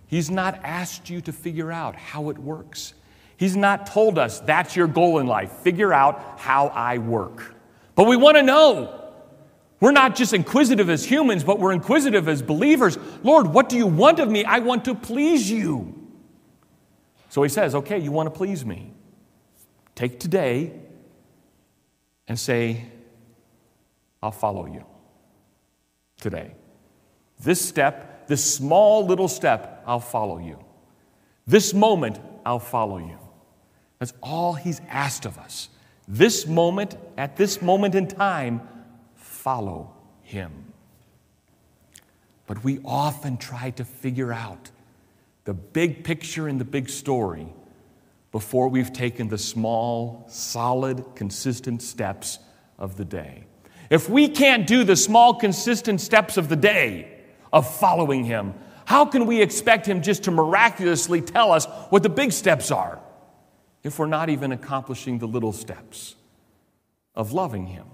He's 0.06 0.30
not 0.30 0.60
asked 0.62 1.10
you 1.10 1.20
to 1.22 1.32
figure 1.32 1.72
out 1.72 1.96
how 1.96 2.30
it 2.30 2.38
works. 2.38 2.94
He's 3.36 3.56
not 3.56 3.86
told 3.86 4.18
us 4.18 4.40
that's 4.40 4.76
your 4.76 4.86
goal 4.86 5.18
in 5.18 5.26
life. 5.26 5.50
Figure 5.50 5.92
out 5.92 6.38
how 6.38 6.68
I 6.68 6.98
work. 6.98 7.54
But 7.94 8.06
we 8.06 8.16
want 8.16 8.36
to 8.36 8.42
know. 8.42 9.03
We're 9.84 9.92
not 9.92 10.16
just 10.16 10.32
inquisitive 10.32 10.88
as 10.88 11.04
humans, 11.04 11.44
but 11.44 11.58
we're 11.58 11.72
inquisitive 11.72 12.26
as 12.26 12.40
believers. 12.40 12.96
Lord, 13.22 13.48
what 13.48 13.68
do 13.68 13.76
you 13.76 13.86
want 13.86 14.18
of 14.18 14.30
me? 14.30 14.42
I 14.42 14.60
want 14.60 14.86
to 14.86 14.94
please 14.94 15.50
you. 15.50 16.08
So 17.28 17.42
he 17.42 17.50
says, 17.50 17.74
okay, 17.74 17.98
you 17.98 18.10
want 18.10 18.28
to 18.28 18.30
please 18.30 18.64
me. 18.64 18.94
Take 19.94 20.18
today 20.18 20.72
and 22.26 22.40
say, 22.40 22.86
I'll 24.22 24.30
follow 24.30 24.64
you 24.64 24.86
today. 26.18 26.54
This 27.40 27.60
step, 27.60 28.26
this 28.26 28.42
small 28.42 29.04
little 29.04 29.28
step, 29.28 29.82
I'll 29.86 30.00
follow 30.00 30.38
you. 30.38 30.64
This 31.46 31.74
moment, 31.74 32.18
I'll 32.46 32.58
follow 32.58 32.96
you. 32.96 33.18
That's 33.98 34.14
all 34.22 34.54
he's 34.54 34.80
asked 34.88 35.26
of 35.26 35.36
us. 35.36 35.68
This 36.08 36.46
moment, 36.46 36.96
at 37.18 37.36
this 37.36 37.60
moment 37.60 37.94
in 37.94 38.08
time, 38.08 38.66
follow 39.44 39.92
him. 40.22 40.72
But 42.46 42.64
we 42.64 42.80
often 42.82 43.36
try 43.36 43.70
to 43.72 43.84
figure 43.84 44.32
out 44.32 44.70
the 45.44 45.52
big 45.52 46.02
picture 46.02 46.48
and 46.48 46.58
the 46.58 46.64
big 46.64 46.88
story 46.88 47.46
before 48.32 48.68
we've 48.68 48.92
taken 48.94 49.28
the 49.28 49.36
small, 49.36 50.24
solid, 50.28 51.04
consistent 51.14 51.82
steps 51.82 52.38
of 52.78 52.96
the 52.96 53.04
day. 53.04 53.44
If 53.90 54.08
we 54.08 54.28
can't 54.28 54.66
do 54.66 54.82
the 54.82 54.96
small, 54.96 55.34
consistent 55.34 56.00
steps 56.00 56.38
of 56.38 56.48
the 56.48 56.56
day 56.56 57.20
of 57.52 57.70
following 57.70 58.24
Him, 58.24 58.54
how 58.86 59.04
can 59.04 59.26
we 59.26 59.42
expect 59.42 59.84
Him 59.86 60.00
just 60.00 60.24
to 60.24 60.30
miraculously 60.30 61.20
tell 61.20 61.52
us 61.52 61.66
what 61.90 62.02
the 62.02 62.08
big 62.08 62.32
steps 62.32 62.70
are 62.70 62.98
if 63.82 63.98
we're 63.98 64.06
not 64.06 64.30
even 64.30 64.52
accomplishing 64.52 65.18
the 65.18 65.28
little 65.28 65.52
steps 65.52 66.14
of 67.14 67.34
loving 67.34 67.66
Him, 67.66 67.84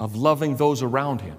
of 0.00 0.16
loving 0.16 0.56
those 0.56 0.82
around 0.82 1.20
Him, 1.20 1.36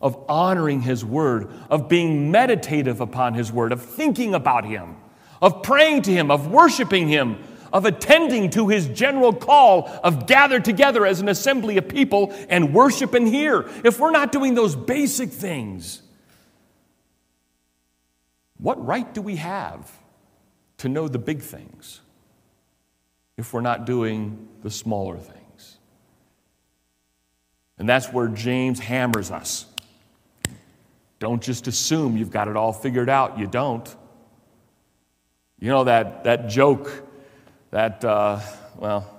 of 0.00 0.16
honoring 0.28 0.80
His 0.80 1.04
Word, 1.04 1.52
of 1.68 1.88
being 1.88 2.30
meditative 2.30 3.02
upon 3.02 3.34
His 3.34 3.52
Word, 3.52 3.72
of 3.72 3.82
thinking 3.82 4.34
about 4.34 4.64
Him, 4.64 4.96
of 5.42 5.62
praying 5.62 6.02
to 6.02 6.12
Him, 6.12 6.30
of 6.30 6.50
worshiping 6.50 7.08
Him, 7.08 7.38
of 7.72 7.84
attending 7.84 8.48
to 8.48 8.68
his 8.68 8.88
general 8.88 9.34
call 9.34 9.88
of 10.02 10.26
gather 10.26 10.60
together 10.60 11.04
as 11.04 11.20
an 11.20 11.28
assembly 11.28 11.76
of 11.76 11.88
people 11.88 12.34
and 12.48 12.72
worship 12.72 13.12
and 13.12 13.28
hear. 13.28 13.68
If 13.84 13.98
we're 14.00 14.12
not 14.12 14.32
doing 14.32 14.54
those 14.54 14.74
basic 14.74 15.30
things, 15.30 16.00
what 18.56 18.82
right 18.82 19.12
do 19.12 19.20
we 19.20 19.36
have 19.36 19.92
to 20.78 20.88
know 20.88 21.08
the 21.08 21.18
big 21.18 21.42
things 21.42 22.00
if 23.36 23.52
we're 23.52 23.60
not 23.60 23.84
doing 23.84 24.48
the 24.62 24.70
smaller 24.70 25.18
things? 25.18 25.45
And 27.78 27.88
that's 27.88 28.12
where 28.12 28.28
James 28.28 28.78
hammers 28.78 29.30
us. 29.30 29.66
Don't 31.18 31.42
just 31.42 31.66
assume 31.66 32.16
you've 32.16 32.30
got 32.30 32.48
it 32.48 32.56
all 32.56 32.72
figured 32.72 33.08
out. 33.08 33.38
You 33.38 33.46
don't. 33.46 33.94
You 35.58 35.70
know 35.70 35.84
that, 35.84 36.24
that 36.24 36.48
joke 36.48 37.06
that, 37.70 38.04
uh, 38.04 38.40
well, 38.76 39.12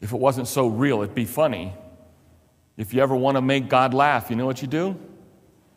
if 0.00 0.12
it 0.12 0.18
wasn't 0.18 0.48
so 0.48 0.68
real, 0.68 1.02
it'd 1.02 1.14
be 1.14 1.24
funny. 1.24 1.72
If 2.76 2.94
you 2.94 3.02
ever 3.02 3.16
want 3.16 3.36
to 3.36 3.42
make 3.42 3.68
God 3.68 3.94
laugh, 3.94 4.30
you 4.30 4.36
know 4.36 4.46
what 4.46 4.62
you 4.62 4.68
do? 4.68 4.96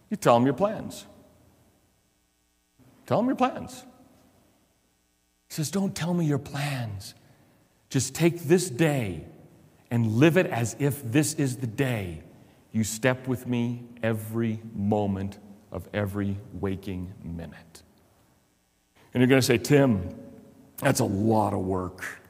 You 0.09 0.17
tell 0.17 0.37
him 0.37 0.45
your 0.45 0.53
plans. 0.53 1.05
Tell 3.05 3.19
him 3.19 3.25
your 3.25 3.35
plans. 3.35 3.85
He 5.49 5.55
says, 5.55 5.71
Don't 5.71 5.95
tell 5.95 6.13
me 6.13 6.25
your 6.25 6.37
plans. 6.37 7.15
Just 7.89 8.13
take 8.13 8.43
this 8.43 8.69
day 8.69 9.25
and 9.91 10.07
live 10.13 10.37
it 10.37 10.47
as 10.47 10.75
if 10.79 11.03
this 11.03 11.33
is 11.35 11.57
the 11.57 11.67
day 11.67 12.23
you 12.71 12.83
step 12.85 13.27
with 13.27 13.45
me 13.45 13.83
every 14.01 14.61
moment 14.73 15.37
of 15.71 15.87
every 15.93 16.37
waking 16.53 17.13
minute. 17.21 17.83
And 19.13 19.21
you're 19.21 19.27
going 19.27 19.41
to 19.41 19.45
say, 19.45 19.57
Tim, 19.57 20.15
that's 20.77 21.01
a 21.01 21.05
lot 21.05 21.53
of 21.53 21.59
work. 21.59 22.21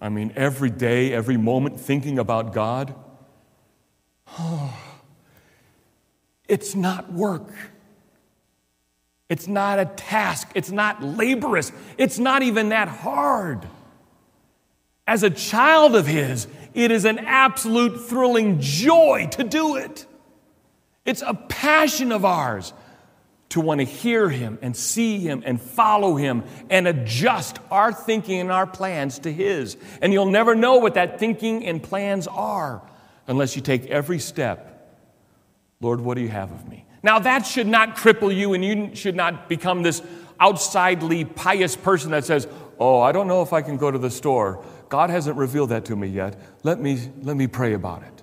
I 0.00 0.08
mean, 0.08 0.32
every 0.34 0.70
day, 0.70 1.12
every 1.12 1.36
moment 1.36 1.78
thinking 1.78 2.18
about 2.18 2.54
God. 2.54 2.94
Oh, 4.38 4.74
it's 6.48 6.74
not 6.74 7.12
work. 7.12 7.52
It's 9.28 9.46
not 9.46 9.78
a 9.78 9.84
task. 9.84 10.50
It's 10.54 10.70
not 10.70 11.02
laborious. 11.02 11.70
It's 11.98 12.18
not 12.18 12.42
even 12.42 12.70
that 12.70 12.88
hard. 12.88 13.68
As 15.10 15.24
a 15.24 15.30
child 15.30 15.96
of 15.96 16.06
His, 16.06 16.46
it 16.72 16.92
is 16.92 17.04
an 17.04 17.18
absolute 17.18 18.00
thrilling 18.00 18.60
joy 18.60 19.26
to 19.32 19.42
do 19.42 19.74
it. 19.74 20.06
It's 21.04 21.20
a 21.26 21.34
passion 21.34 22.12
of 22.12 22.24
ours 22.24 22.72
to 23.48 23.60
want 23.60 23.80
to 23.80 23.84
hear 23.84 24.28
Him 24.28 24.60
and 24.62 24.76
see 24.76 25.18
Him 25.18 25.42
and 25.44 25.60
follow 25.60 26.14
Him 26.14 26.44
and 26.70 26.86
adjust 26.86 27.58
our 27.72 27.92
thinking 27.92 28.38
and 28.38 28.52
our 28.52 28.68
plans 28.68 29.18
to 29.20 29.32
His. 29.32 29.76
And 30.00 30.12
you'll 30.12 30.30
never 30.30 30.54
know 30.54 30.76
what 30.76 30.94
that 30.94 31.18
thinking 31.18 31.66
and 31.66 31.82
plans 31.82 32.28
are 32.28 32.80
unless 33.26 33.56
you 33.56 33.62
take 33.62 33.86
every 33.86 34.20
step. 34.20 34.96
Lord, 35.80 36.00
what 36.00 36.14
do 36.14 36.20
you 36.20 36.28
have 36.28 36.52
of 36.52 36.68
me? 36.68 36.86
Now, 37.02 37.18
that 37.18 37.46
should 37.46 37.66
not 37.66 37.96
cripple 37.96 38.32
you, 38.32 38.54
and 38.54 38.64
you 38.64 38.94
should 38.94 39.16
not 39.16 39.48
become 39.48 39.82
this 39.82 40.02
outsidely 40.40 41.24
pious 41.24 41.74
person 41.74 42.12
that 42.12 42.24
says, 42.24 42.46
Oh, 42.78 43.00
I 43.00 43.12
don't 43.12 43.28
know 43.28 43.42
if 43.42 43.52
I 43.52 43.60
can 43.60 43.76
go 43.76 43.90
to 43.90 43.98
the 43.98 44.10
store. 44.10 44.64
God 44.90 45.08
hasn't 45.08 45.38
revealed 45.38 45.70
that 45.70 45.86
to 45.86 45.96
me 45.96 46.08
yet. 46.08 46.36
Let 46.64 46.80
me, 46.80 47.10
let 47.22 47.36
me 47.36 47.46
pray 47.46 47.72
about 47.72 48.02
it. 48.02 48.22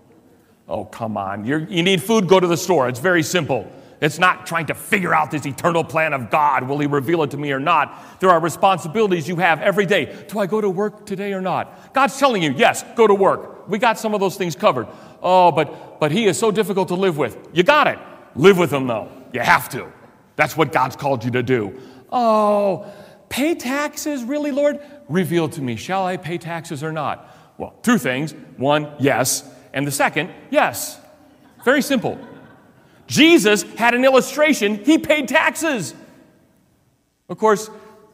Oh, 0.67 0.83
come 0.83 1.17
on. 1.17 1.45
You're, 1.45 1.59
you 1.59 1.81
need 1.81 2.03
food, 2.03 2.27
go 2.27 2.39
to 2.39 2.45
the 2.45 2.57
store. 2.57 2.89
It's 2.89 3.00
very 3.00 3.24
simple. 3.24 3.71
It's 4.01 4.19
not 4.19 4.45
trying 4.45 4.67
to 4.67 4.75
figure 4.75 5.15
out 5.15 5.31
this 5.31 5.45
eternal 5.45 5.83
plan 5.83 6.13
of 6.13 6.29
God. 6.29 6.67
Will 6.67 6.77
He 6.77 6.86
reveal 6.86 7.24
it 7.24 7.31
to 7.31 7.38
me 7.38 7.51
or 7.51 7.59
not? 7.59 8.19
There 8.19 8.29
are 8.29 8.39
responsibilities 8.39 9.27
you 9.27 9.38
have 9.38 9.62
every 9.62 9.86
day. 9.86 10.25
Do 10.27 10.39
I 10.39 10.45
go 10.45 10.62
to 10.62 10.69
work 10.69 11.05
today 11.05 11.33
or 11.33 11.41
not? 11.41 11.93
God's 11.93 12.19
telling 12.19 12.43
you, 12.43 12.51
yes, 12.51 12.83
go 12.95 13.07
to 13.07 13.15
work. 13.15 13.67
We 13.69 13.79
got 13.79 13.97
some 13.97 14.13
of 14.13 14.19
those 14.19 14.36
things 14.36 14.55
covered. 14.55 14.88
Oh, 15.24 15.51
but, 15.51 16.00
but 16.00 16.12
He 16.12 16.27
is 16.27 16.38
so 16.38 16.51
difficult 16.51 16.89
to 16.89 16.95
live 16.95 17.17
with. 17.17 17.38
You 17.53 17.63
got 17.63 17.88
it. 17.88 17.97
Live 18.36 18.57
with 18.57 18.71
Him, 18.71 18.88
though. 18.88 19.09
You 19.33 19.39
have 19.39 19.69
to. 19.69 19.91
That's 20.36 20.55
what 20.55 20.71
God's 20.74 20.97
called 20.97 21.24
you 21.24 21.31
to 21.31 21.41
do. 21.41 21.79
Oh, 22.12 22.86
pay 23.29 23.55
taxes? 23.55 24.24
Really, 24.24 24.51
Lord? 24.51 24.79
Reveal 25.10 25.50
to 25.50 25.62
me, 25.62 25.76
shall 25.76 26.06
I 26.06 26.18
pay 26.18 26.38
taxes 26.38 26.84
or 26.84 26.92
not? 26.92 27.34
Well, 27.58 27.74
two 27.82 27.98
things. 27.98 28.34
One, 28.58 28.92
yes. 29.00 29.50
And 29.74 29.86
the 29.88 29.92
second, 29.92 30.32
yes. 30.50 31.00
Very 31.64 31.82
simple. 31.82 32.20
Jesus 33.08 33.64
had 33.76 33.94
an 33.94 34.04
illustration, 34.04 34.84
he 34.84 34.98
paid 34.98 35.28
taxes. 35.28 35.94
Of 37.30 37.38
course, 37.38 37.70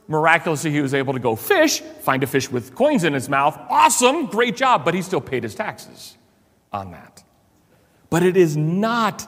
miraculously, 0.08 0.72
he 0.72 0.82
was 0.82 0.94
able 0.94 1.14
to 1.14 1.20
go 1.20 1.36
fish, 1.36 1.82
find 1.82 2.24
a 2.24 2.28
fish 2.28 2.50
with 2.52 2.76
coins 2.76 3.04
in 3.04 3.14
his 3.14 3.30
mouth. 3.30 3.58
Awesome, 3.70 4.28
great 4.28 4.56
job, 4.56 4.86
but 4.86 4.94
he 4.94 5.02
still 5.02 5.22
paid 5.22 5.44
his 5.44 5.56
taxes 5.56 6.18
on 6.72 6.92
that. 6.92 7.24
But 8.10 8.24
it 8.24 8.38
is 8.38 8.56
not 8.56 9.28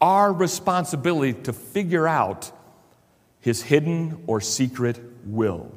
our 0.00 0.32
responsibility 0.32 1.34
to 1.42 1.52
figure 1.52 2.08
out 2.08 2.50
his 3.40 3.62
hidden 3.62 4.24
or 4.26 4.40
secret 4.40 4.98
will. 5.24 5.72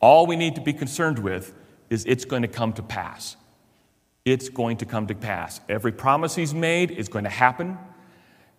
All 0.00 0.26
we 0.26 0.36
need 0.36 0.54
to 0.54 0.60
be 0.60 0.72
concerned 0.72 1.18
with 1.18 1.54
is 1.90 2.04
it's 2.04 2.24
going 2.24 2.42
to 2.42 2.48
come 2.48 2.72
to 2.74 2.82
pass. 2.82 3.36
It's 4.24 4.48
going 4.48 4.76
to 4.78 4.86
come 4.86 5.06
to 5.06 5.14
pass. 5.14 5.60
Every 5.68 5.92
promise 5.92 6.34
he's 6.34 6.54
made 6.54 6.90
is 6.90 7.08
going 7.08 7.24
to 7.24 7.30
happen. 7.30 7.78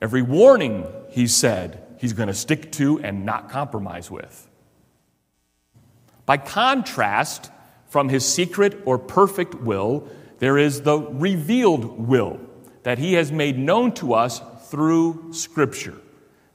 Every 0.01 0.21
warning 0.21 0.85
he 1.09 1.27
said, 1.27 1.85
he's 1.97 2.13
going 2.13 2.27
to 2.27 2.33
stick 2.33 2.71
to 2.73 2.99
and 3.01 3.25
not 3.25 3.49
compromise 3.49 4.09
with. 4.09 4.47
By 6.25 6.37
contrast, 6.37 7.51
from 7.89 8.09
his 8.09 8.25
secret 8.25 8.81
or 8.85 8.97
perfect 8.97 9.55
will, 9.55 10.07
there 10.37 10.57
is 10.57 10.81
the 10.81 10.99
revealed 10.99 12.07
will 12.07 12.39
that 12.83 12.99
he 12.99 13.13
has 13.13 13.31
made 13.31 13.57
known 13.57 13.91
to 13.93 14.13
us 14.13 14.41
through 14.69 15.33
Scripture. 15.33 15.97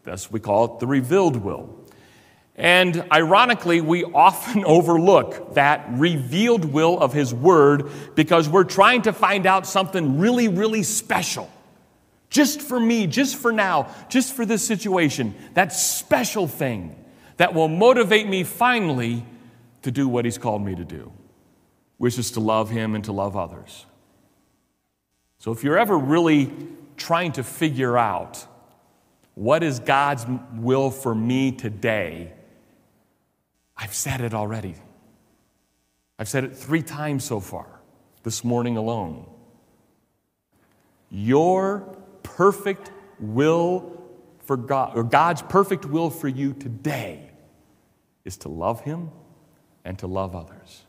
Thus, 0.04 0.30
we 0.30 0.40
call 0.40 0.64
it 0.64 0.80
the 0.80 0.87
revealed 0.87 1.37
will. 1.37 1.83
And 2.56 3.04
ironically, 3.10 3.80
we 3.80 4.04
often 4.04 4.64
overlook 4.66 5.54
that 5.54 5.86
revealed 5.90 6.64
will 6.64 6.98
of 6.98 7.12
His 7.12 7.34
Word 7.34 7.90
because 8.14 8.48
we're 8.48 8.64
trying 8.64 9.02
to 9.02 9.12
find 9.12 9.46
out 9.46 9.66
something 9.66 10.18
really, 10.18 10.48
really 10.48 10.82
special 10.82 11.50
just 12.34 12.60
for 12.60 12.80
me, 12.80 13.06
just 13.06 13.36
for 13.36 13.52
now, 13.52 13.94
just 14.08 14.34
for 14.34 14.44
this 14.44 14.66
situation, 14.66 15.36
that 15.54 15.72
special 15.72 16.48
thing 16.48 16.96
that 17.36 17.54
will 17.54 17.68
motivate 17.68 18.28
me 18.28 18.42
finally 18.42 19.24
to 19.82 19.92
do 19.92 20.08
what 20.08 20.24
He's 20.24 20.36
called 20.36 20.60
me 20.60 20.74
to 20.74 20.84
do, 20.84 21.12
which 21.96 22.18
is 22.18 22.32
to 22.32 22.40
love 22.40 22.70
Him 22.70 22.96
and 22.96 23.04
to 23.04 23.12
love 23.12 23.36
others. 23.36 23.86
So 25.38 25.52
if 25.52 25.62
you're 25.62 25.78
ever 25.78 25.96
really 25.96 26.52
trying 26.96 27.30
to 27.32 27.44
figure 27.44 27.96
out 27.96 28.44
what 29.36 29.62
is 29.62 29.78
God's 29.78 30.26
will 30.54 30.90
for 30.90 31.14
me 31.14 31.52
today, 31.52 32.32
I've 33.76 33.94
said 33.94 34.20
it 34.20 34.34
already. 34.34 34.74
I've 36.18 36.28
said 36.28 36.44
it 36.44 36.56
three 36.56 36.82
times 36.82 37.24
so 37.24 37.40
far 37.40 37.80
this 38.22 38.44
morning 38.44 38.76
alone. 38.76 39.26
Your 41.10 41.96
perfect 42.22 42.90
will 43.18 44.00
for 44.44 44.56
God, 44.56 44.96
or 44.96 45.02
God's 45.02 45.42
perfect 45.42 45.84
will 45.84 46.10
for 46.10 46.28
you 46.28 46.52
today 46.52 47.30
is 48.24 48.37
to 48.38 48.48
love 48.48 48.82
Him 48.82 49.10
and 49.84 49.98
to 49.98 50.06
love 50.06 50.34
others. 50.34 50.84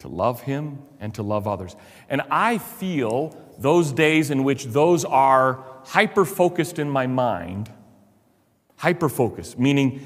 To 0.00 0.08
love 0.08 0.42
Him 0.42 0.78
and 1.00 1.14
to 1.14 1.22
love 1.22 1.46
others. 1.46 1.76
And 2.08 2.22
I 2.30 2.58
feel 2.58 3.36
those 3.58 3.92
days 3.92 4.30
in 4.30 4.44
which 4.44 4.66
those 4.66 5.04
are 5.04 5.64
hyper 5.84 6.24
focused 6.24 6.78
in 6.78 6.90
my 6.90 7.06
mind, 7.06 7.70
hyper 8.76 9.08
focused, 9.08 9.58
meaning 9.58 10.00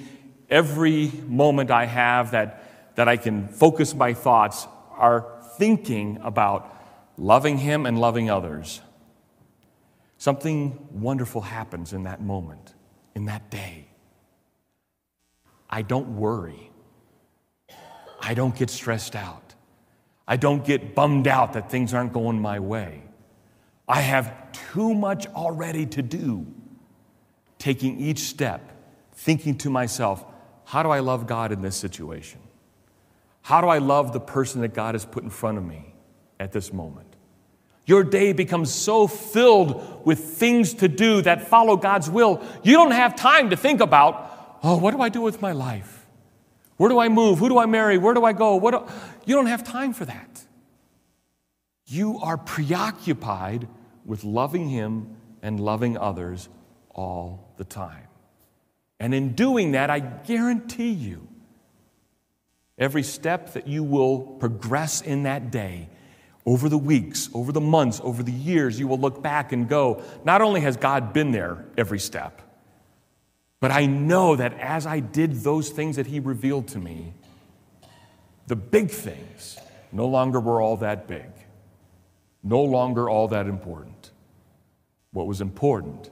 every 0.48 1.12
moment 1.26 1.70
I 1.70 1.86
have 1.86 2.32
that, 2.32 2.94
that 2.96 3.08
I 3.08 3.16
can 3.16 3.48
focus 3.48 3.94
my 3.94 4.14
thoughts 4.14 4.66
are 4.92 5.26
thinking 5.56 6.18
about 6.22 6.74
loving 7.16 7.58
Him 7.58 7.86
and 7.86 7.98
loving 7.98 8.30
others. 8.30 8.80
Something 10.18 10.88
wonderful 10.90 11.42
happens 11.42 11.92
in 11.92 12.04
that 12.04 12.20
moment, 12.20 12.74
in 13.14 13.26
that 13.26 13.50
day. 13.50 13.86
I 15.70 15.82
don't 15.82 16.16
worry. 16.16 16.70
I 18.20 18.34
don't 18.34 18.56
get 18.56 18.70
stressed 18.70 19.14
out. 19.14 19.54
I 20.26 20.36
don't 20.36 20.64
get 20.64 20.94
bummed 20.94 21.28
out 21.28 21.52
that 21.52 21.70
things 21.70 21.94
aren't 21.94 22.12
going 22.12 22.40
my 22.40 22.58
way. 22.58 23.02
I 23.86 24.00
have 24.00 24.52
too 24.72 24.92
much 24.92 25.26
already 25.28 25.86
to 25.86 26.02
do. 26.02 26.46
Taking 27.58 27.98
each 28.00 28.20
step, 28.20 28.60
thinking 29.12 29.56
to 29.58 29.70
myself, 29.70 30.24
how 30.68 30.82
do 30.82 30.90
I 30.90 30.98
love 30.98 31.26
God 31.26 31.50
in 31.50 31.62
this 31.62 31.76
situation? 31.76 32.40
How 33.40 33.62
do 33.62 33.68
I 33.68 33.78
love 33.78 34.12
the 34.12 34.20
person 34.20 34.60
that 34.60 34.74
God 34.74 34.94
has 34.94 35.06
put 35.06 35.22
in 35.22 35.30
front 35.30 35.56
of 35.56 35.64
me 35.64 35.94
at 36.38 36.52
this 36.52 36.74
moment? 36.74 37.16
Your 37.86 38.04
day 38.04 38.34
becomes 38.34 38.70
so 38.70 39.06
filled 39.06 40.04
with 40.04 40.18
things 40.18 40.74
to 40.74 40.88
do 40.88 41.22
that 41.22 41.48
follow 41.48 41.78
God's 41.78 42.10
will, 42.10 42.42
you 42.62 42.74
don't 42.74 42.90
have 42.90 43.16
time 43.16 43.48
to 43.48 43.56
think 43.56 43.80
about, 43.80 44.58
oh, 44.62 44.76
what 44.76 44.90
do 44.90 45.00
I 45.00 45.08
do 45.08 45.22
with 45.22 45.40
my 45.40 45.52
life? 45.52 46.06
Where 46.76 46.90
do 46.90 46.98
I 46.98 47.08
move? 47.08 47.38
Who 47.38 47.48
do 47.48 47.56
I 47.56 47.64
marry? 47.64 47.96
Where 47.96 48.12
do 48.12 48.26
I 48.26 48.34
go? 48.34 48.56
What 48.56 48.72
do... 48.72 48.92
You 49.24 49.36
don't 49.36 49.46
have 49.46 49.64
time 49.64 49.94
for 49.94 50.04
that. 50.04 50.44
You 51.86 52.18
are 52.18 52.36
preoccupied 52.36 53.68
with 54.04 54.22
loving 54.22 54.68
Him 54.68 55.16
and 55.40 55.58
loving 55.58 55.96
others 55.96 56.50
all 56.90 57.54
the 57.56 57.64
time. 57.64 58.07
And 59.00 59.14
in 59.14 59.34
doing 59.34 59.72
that, 59.72 59.90
I 59.90 60.00
guarantee 60.00 60.90
you, 60.90 61.28
every 62.76 63.02
step 63.02 63.52
that 63.52 63.66
you 63.66 63.84
will 63.84 64.20
progress 64.20 65.00
in 65.00 65.24
that 65.24 65.50
day 65.50 65.88
over 66.46 66.68
the 66.68 66.78
weeks, 66.78 67.28
over 67.34 67.52
the 67.52 67.60
months, 67.60 68.00
over 68.02 68.22
the 68.22 68.32
years, 68.32 68.78
you 68.78 68.88
will 68.88 68.98
look 68.98 69.22
back 69.22 69.52
and 69.52 69.68
go, 69.68 70.02
not 70.24 70.40
only 70.40 70.62
has 70.62 70.76
God 70.76 71.12
been 71.12 71.30
there 71.30 71.64
every 71.76 71.98
step, 71.98 72.40
but 73.60 73.70
I 73.70 73.86
know 73.86 74.36
that 74.36 74.58
as 74.58 74.86
I 74.86 75.00
did 75.00 75.32
those 75.42 75.70
things 75.70 75.96
that 75.96 76.06
He 76.06 76.20
revealed 76.20 76.68
to 76.68 76.78
me, 76.78 77.12
the 78.46 78.56
big 78.56 78.90
things 78.90 79.58
no 79.92 80.06
longer 80.06 80.40
were 80.40 80.60
all 80.60 80.78
that 80.78 81.06
big, 81.06 81.26
no 82.42 82.62
longer 82.62 83.10
all 83.10 83.28
that 83.28 83.46
important. 83.46 84.10
What 85.12 85.26
was 85.26 85.40
important 85.40 86.10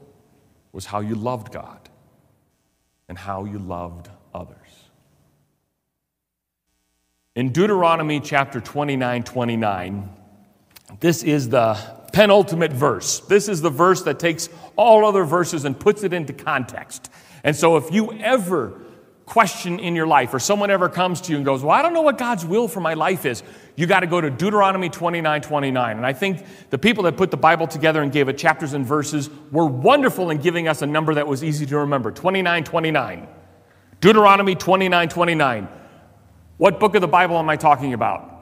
was 0.72 0.84
how 0.84 1.00
you 1.00 1.14
loved 1.14 1.52
God 1.52 1.85
and 3.08 3.16
how 3.16 3.44
you 3.44 3.58
loved 3.58 4.08
others. 4.34 4.56
In 7.34 7.52
Deuteronomy 7.52 8.20
chapter 8.20 8.60
29 8.60 9.22
29, 9.22 10.08
this 11.00 11.22
is 11.22 11.48
the 11.50 11.74
penultimate 12.12 12.72
verse. 12.72 13.20
This 13.20 13.48
is 13.48 13.60
the 13.60 13.70
verse 13.70 14.02
that 14.02 14.18
takes 14.18 14.48
all 14.76 15.04
other 15.04 15.24
verses 15.24 15.64
and 15.64 15.78
puts 15.78 16.02
it 16.02 16.12
into 16.12 16.32
context. 16.32 17.10
And 17.44 17.54
so 17.54 17.76
if 17.76 17.92
you 17.92 18.12
ever 18.12 18.80
question 19.26 19.80
in 19.80 19.96
your 19.96 20.06
life 20.06 20.32
or 20.32 20.38
someone 20.38 20.70
ever 20.70 20.88
comes 20.88 21.20
to 21.20 21.32
you 21.32 21.36
and 21.36 21.44
goes, 21.44 21.62
Well, 21.62 21.72
I 21.72 21.82
don't 21.82 21.92
know 21.92 22.02
what 22.02 22.16
God's 22.16 22.46
will 22.46 22.68
for 22.68 22.80
my 22.80 22.94
life 22.94 23.26
is, 23.26 23.42
you 23.74 23.86
got 23.86 24.00
to 24.00 24.06
go 24.06 24.20
to 24.20 24.30
Deuteronomy 24.30 24.88
29 24.88 25.42
29. 25.42 25.96
And 25.96 26.06
I 26.06 26.12
think 26.12 26.46
the 26.70 26.78
people 26.78 27.04
that 27.04 27.16
put 27.16 27.30
the 27.30 27.36
Bible 27.36 27.66
together 27.66 28.02
and 28.02 28.10
gave 28.10 28.28
it 28.28 28.38
chapters 28.38 28.72
and 28.72 28.86
verses 28.86 29.28
were 29.50 29.66
wonderful 29.66 30.30
in 30.30 30.38
giving 30.38 30.68
us 30.68 30.80
a 30.80 30.86
number 30.86 31.14
that 31.14 31.26
was 31.26 31.44
easy 31.44 31.66
to 31.66 31.78
remember 31.78 32.10
29 32.10 32.64
29. 32.64 33.28
Deuteronomy 34.00 34.54
29 34.54 35.08
29. 35.08 35.68
What 36.56 36.80
book 36.80 36.94
of 36.94 37.00
the 37.00 37.08
Bible 37.08 37.36
am 37.36 37.50
I 37.50 37.56
talking 37.56 37.92
about? 37.92 38.32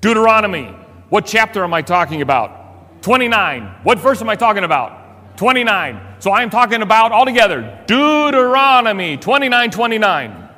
Deuteronomy. 0.00 0.74
What 1.10 1.26
chapter 1.26 1.62
am 1.62 1.74
I 1.74 1.82
talking 1.82 2.22
about? 2.22 3.02
29. 3.02 3.80
What 3.82 3.98
verse 3.98 4.22
am 4.22 4.30
I 4.30 4.36
talking 4.36 4.64
about? 4.64 5.36
29. 5.36 6.11
So 6.22 6.30
I 6.30 6.44
am 6.44 6.50
talking 6.50 6.82
about 6.82 7.10
altogether 7.10 7.82
Deuteronomy 7.88 9.16
29 9.16 9.72
29. 9.72 10.48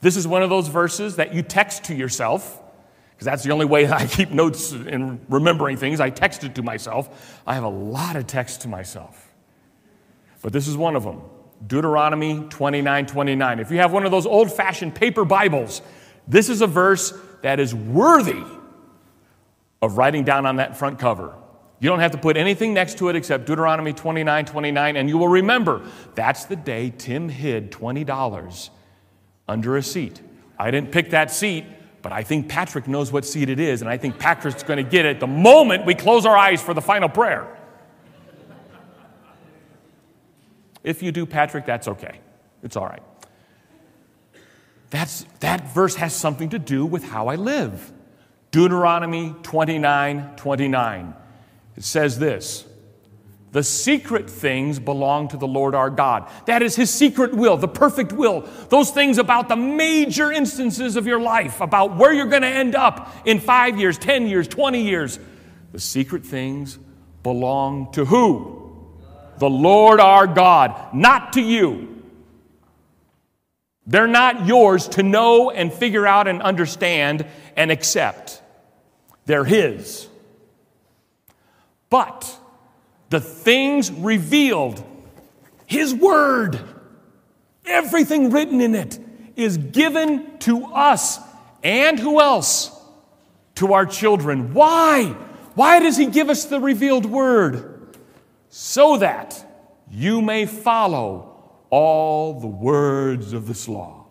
This 0.00 0.16
is 0.16 0.26
one 0.26 0.42
of 0.42 0.50
those 0.50 0.66
verses 0.66 1.14
that 1.16 1.32
you 1.32 1.42
text 1.42 1.84
to 1.84 1.94
yourself, 1.94 2.60
because 3.12 3.24
that's 3.24 3.44
the 3.44 3.52
only 3.52 3.64
way 3.64 3.88
I 3.92 4.08
keep 4.08 4.30
notes 4.30 4.72
and 4.72 5.24
remembering 5.28 5.76
things. 5.76 6.00
I 6.00 6.10
text 6.10 6.42
it 6.42 6.56
to 6.56 6.64
myself. 6.64 7.40
I 7.46 7.54
have 7.54 7.62
a 7.62 7.68
lot 7.68 8.16
of 8.16 8.26
text 8.26 8.62
to 8.62 8.68
myself. 8.68 9.32
But 10.42 10.52
this 10.52 10.66
is 10.66 10.76
one 10.76 10.96
of 10.96 11.04
them. 11.04 11.20
Deuteronomy 11.64 12.40
29 12.50 13.06
29. 13.06 13.60
If 13.60 13.70
you 13.70 13.76
have 13.76 13.92
one 13.92 14.04
of 14.04 14.10
those 14.10 14.26
old 14.26 14.52
fashioned 14.52 14.96
paper 14.96 15.24
Bibles, 15.24 15.80
this 16.26 16.48
is 16.48 16.60
a 16.60 16.66
verse 16.66 17.16
that 17.42 17.60
is 17.60 17.72
worthy 17.72 18.42
of 19.80 19.96
writing 19.96 20.24
down 20.24 20.44
on 20.44 20.56
that 20.56 20.76
front 20.76 20.98
cover. 20.98 21.36
You 21.82 21.88
don't 21.88 21.98
have 21.98 22.12
to 22.12 22.18
put 22.18 22.36
anything 22.36 22.72
next 22.74 22.98
to 22.98 23.08
it 23.08 23.16
except 23.16 23.44
Deuteronomy 23.44 23.92
29 23.92 24.44
29, 24.44 24.96
and 24.96 25.08
you 25.08 25.18
will 25.18 25.26
remember 25.26 25.82
that's 26.14 26.44
the 26.44 26.54
day 26.54 26.94
Tim 26.96 27.28
hid 27.28 27.72
$20 27.72 28.70
under 29.48 29.76
a 29.76 29.82
seat. 29.82 30.20
I 30.56 30.70
didn't 30.70 30.92
pick 30.92 31.10
that 31.10 31.32
seat, 31.32 31.64
but 32.00 32.12
I 32.12 32.22
think 32.22 32.48
Patrick 32.48 32.86
knows 32.86 33.10
what 33.10 33.24
seat 33.24 33.48
it 33.48 33.58
is, 33.58 33.80
and 33.82 33.90
I 33.90 33.96
think 33.96 34.20
Patrick's 34.20 34.62
going 34.62 34.76
to 34.76 34.88
get 34.88 35.06
it 35.06 35.18
the 35.18 35.26
moment 35.26 35.84
we 35.84 35.96
close 35.96 36.24
our 36.24 36.36
eyes 36.36 36.62
for 36.62 36.72
the 36.72 36.80
final 36.80 37.08
prayer. 37.08 37.48
If 40.84 41.02
you 41.02 41.10
do, 41.10 41.26
Patrick, 41.26 41.66
that's 41.66 41.88
okay. 41.88 42.20
It's 42.62 42.76
all 42.76 42.86
right. 42.86 43.02
That's, 44.90 45.26
that 45.40 45.74
verse 45.74 45.96
has 45.96 46.14
something 46.14 46.50
to 46.50 46.60
do 46.60 46.86
with 46.86 47.02
how 47.02 47.26
I 47.26 47.34
live. 47.34 47.92
Deuteronomy 48.52 49.34
29 49.42 50.36
29. 50.36 51.14
It 51.76 51.84
says 51.84 52.18
this 52.18 52.64
The 53.52 53.62
secret 53.62 54.28
things 54.28 54.78
belong 54.78 55.28
to 55.28 55.36
the 55.36 55.46
Lord 55.46 55.74
our 55.74 55.90
God. 55.90 56.30
That 56.46 56.62
is 56.62 56.76
His 56.76 56.90
secret 56.90 57.34
will, 57.34 57.56
the 57.56 57.68
perfect 57.68 58.12
will. 58.12 58.42
Those 58.68 58.90
things 58.90 59.18
about 59.18 59.48
the 59.48 59.56
major 59.56 60.32
instances 60.32 60.96
of 60.96 61.06
your 61.06 61.20
life, 61.20 61.60
about 61.60 61.96
where 61.96 62.12
you're 62.12 62.26
going 62.26 62.42
to 62.42 62.48
end 62.48 62.74
up 62.74 63.14
in 63.24 63.40
five 63.40 63.78
years, 63.78 63.98
10 63.98 64.26
years, 64.26 64.48
20 64.48 64.82
years. 64.82 65.18
The 65.72 65.80
secret 65.80 66.24
things 66.26 66.78
belong 67.22 67.92
to 67.92 68.04
who? 68.04 68.62
the 69.42 69.50
Lord 69.50 69.98
our 69.98 70.28
God, 70.28 70.94
not 70.94 71.32
to 71.32 71.40
you. 71.40 72.00
They're 73.88 74.06
not 74.06 74.46
yours 74.46 74.86
to 74.90 75.02
know 75.02 75.50
and 75.50 75.72
figure 75.72 76.06
out 76.06 76.28
and 76.28 76.40
understand 76.40 77.26
and 77.56 77.72
accept. 77.72 78.40
They're 79.26 79.44
His. 79.44 80.06
But 81.92 82.34
the 83.10 83.20
things 83.20 83.92
revealed, 83.92 84.82
His 85.66 85.94
Word, 85.94 86.58
everything 87.66 88.30
written 88.30 88.62
in 88.62 88.74
it, 88.74 88.98
is 89.36 89.58
given 89.58 90.38
to 90.38 90.64
us 90.64 91.20
and 91.62 91.98
who 91.98 92.20
else? 92.20 92.70
To 93.56 93.74
our 93.74 93.84
children. 93.86 94.54
Why? 94.54 95.14
Why 95.54 95.80
does 95.80 95.98
He 95.98 96.06
give 96.06 96.30
us 96.30 96.46
the 96.46 96.58
revealed 96.58 97.04
Word? 97.04 97.68
so 98.54 98.98
that 98.98 99.42
you 99.90 100.20
may 100.20 100.44
follow 100.44 101.50
all 101.70 102.38
the 102.38 102.46
words 102.46 103.32
of 103.32 103.48
this 103.48 103.66
law. 103.66 104.04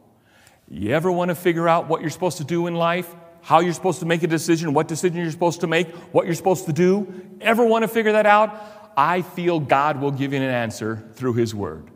You 0.67 0.93
ever 0.93 1.11
want 1.11 1.29
to 1.29 1.35
figure 1.35 1.69
out 1.69 1.87
what 1.87 2.01
you're 2.01 2.09
supposed 2.09 2.37
to 2.39 2.43
do 2.43 2.65
in 2.65 2.73
life? 2.73 3.15
How 3.41 3.59
you're 3.59 3.73
supposed 3.73 3.99
to 3.99 4.05
make 4.05 4.23
a 4.23 4.27
decision, 4.27 4.73
what 4.73 4.87
decision 4.87 5.17
you're 5.17 5.31
supposed 5.31 5.61
to 5.61 5.67
make, 5.67 5.89
what 6.13 6.25
you're 6.25 6.35
supposed 6.35 6.65
to 6.65 6.73
do? 6.73 7.11
Ever 7.41 7.65
want 7.65 7.83
to 7.83 7.87
figure 7.87 8.13
that 8.13 8.25
out? 8.25 8.93
I 8.95 9.21
feel 9.21 9.59
God 9.59 9.99
will 9.99 10.11
give 10.11 10.33
you 10.33 10.39
an 10.39 10.45
answer 10.45 11.03
through 11.13 11.33
His 11.33 11.55
Word. 11.55 11.89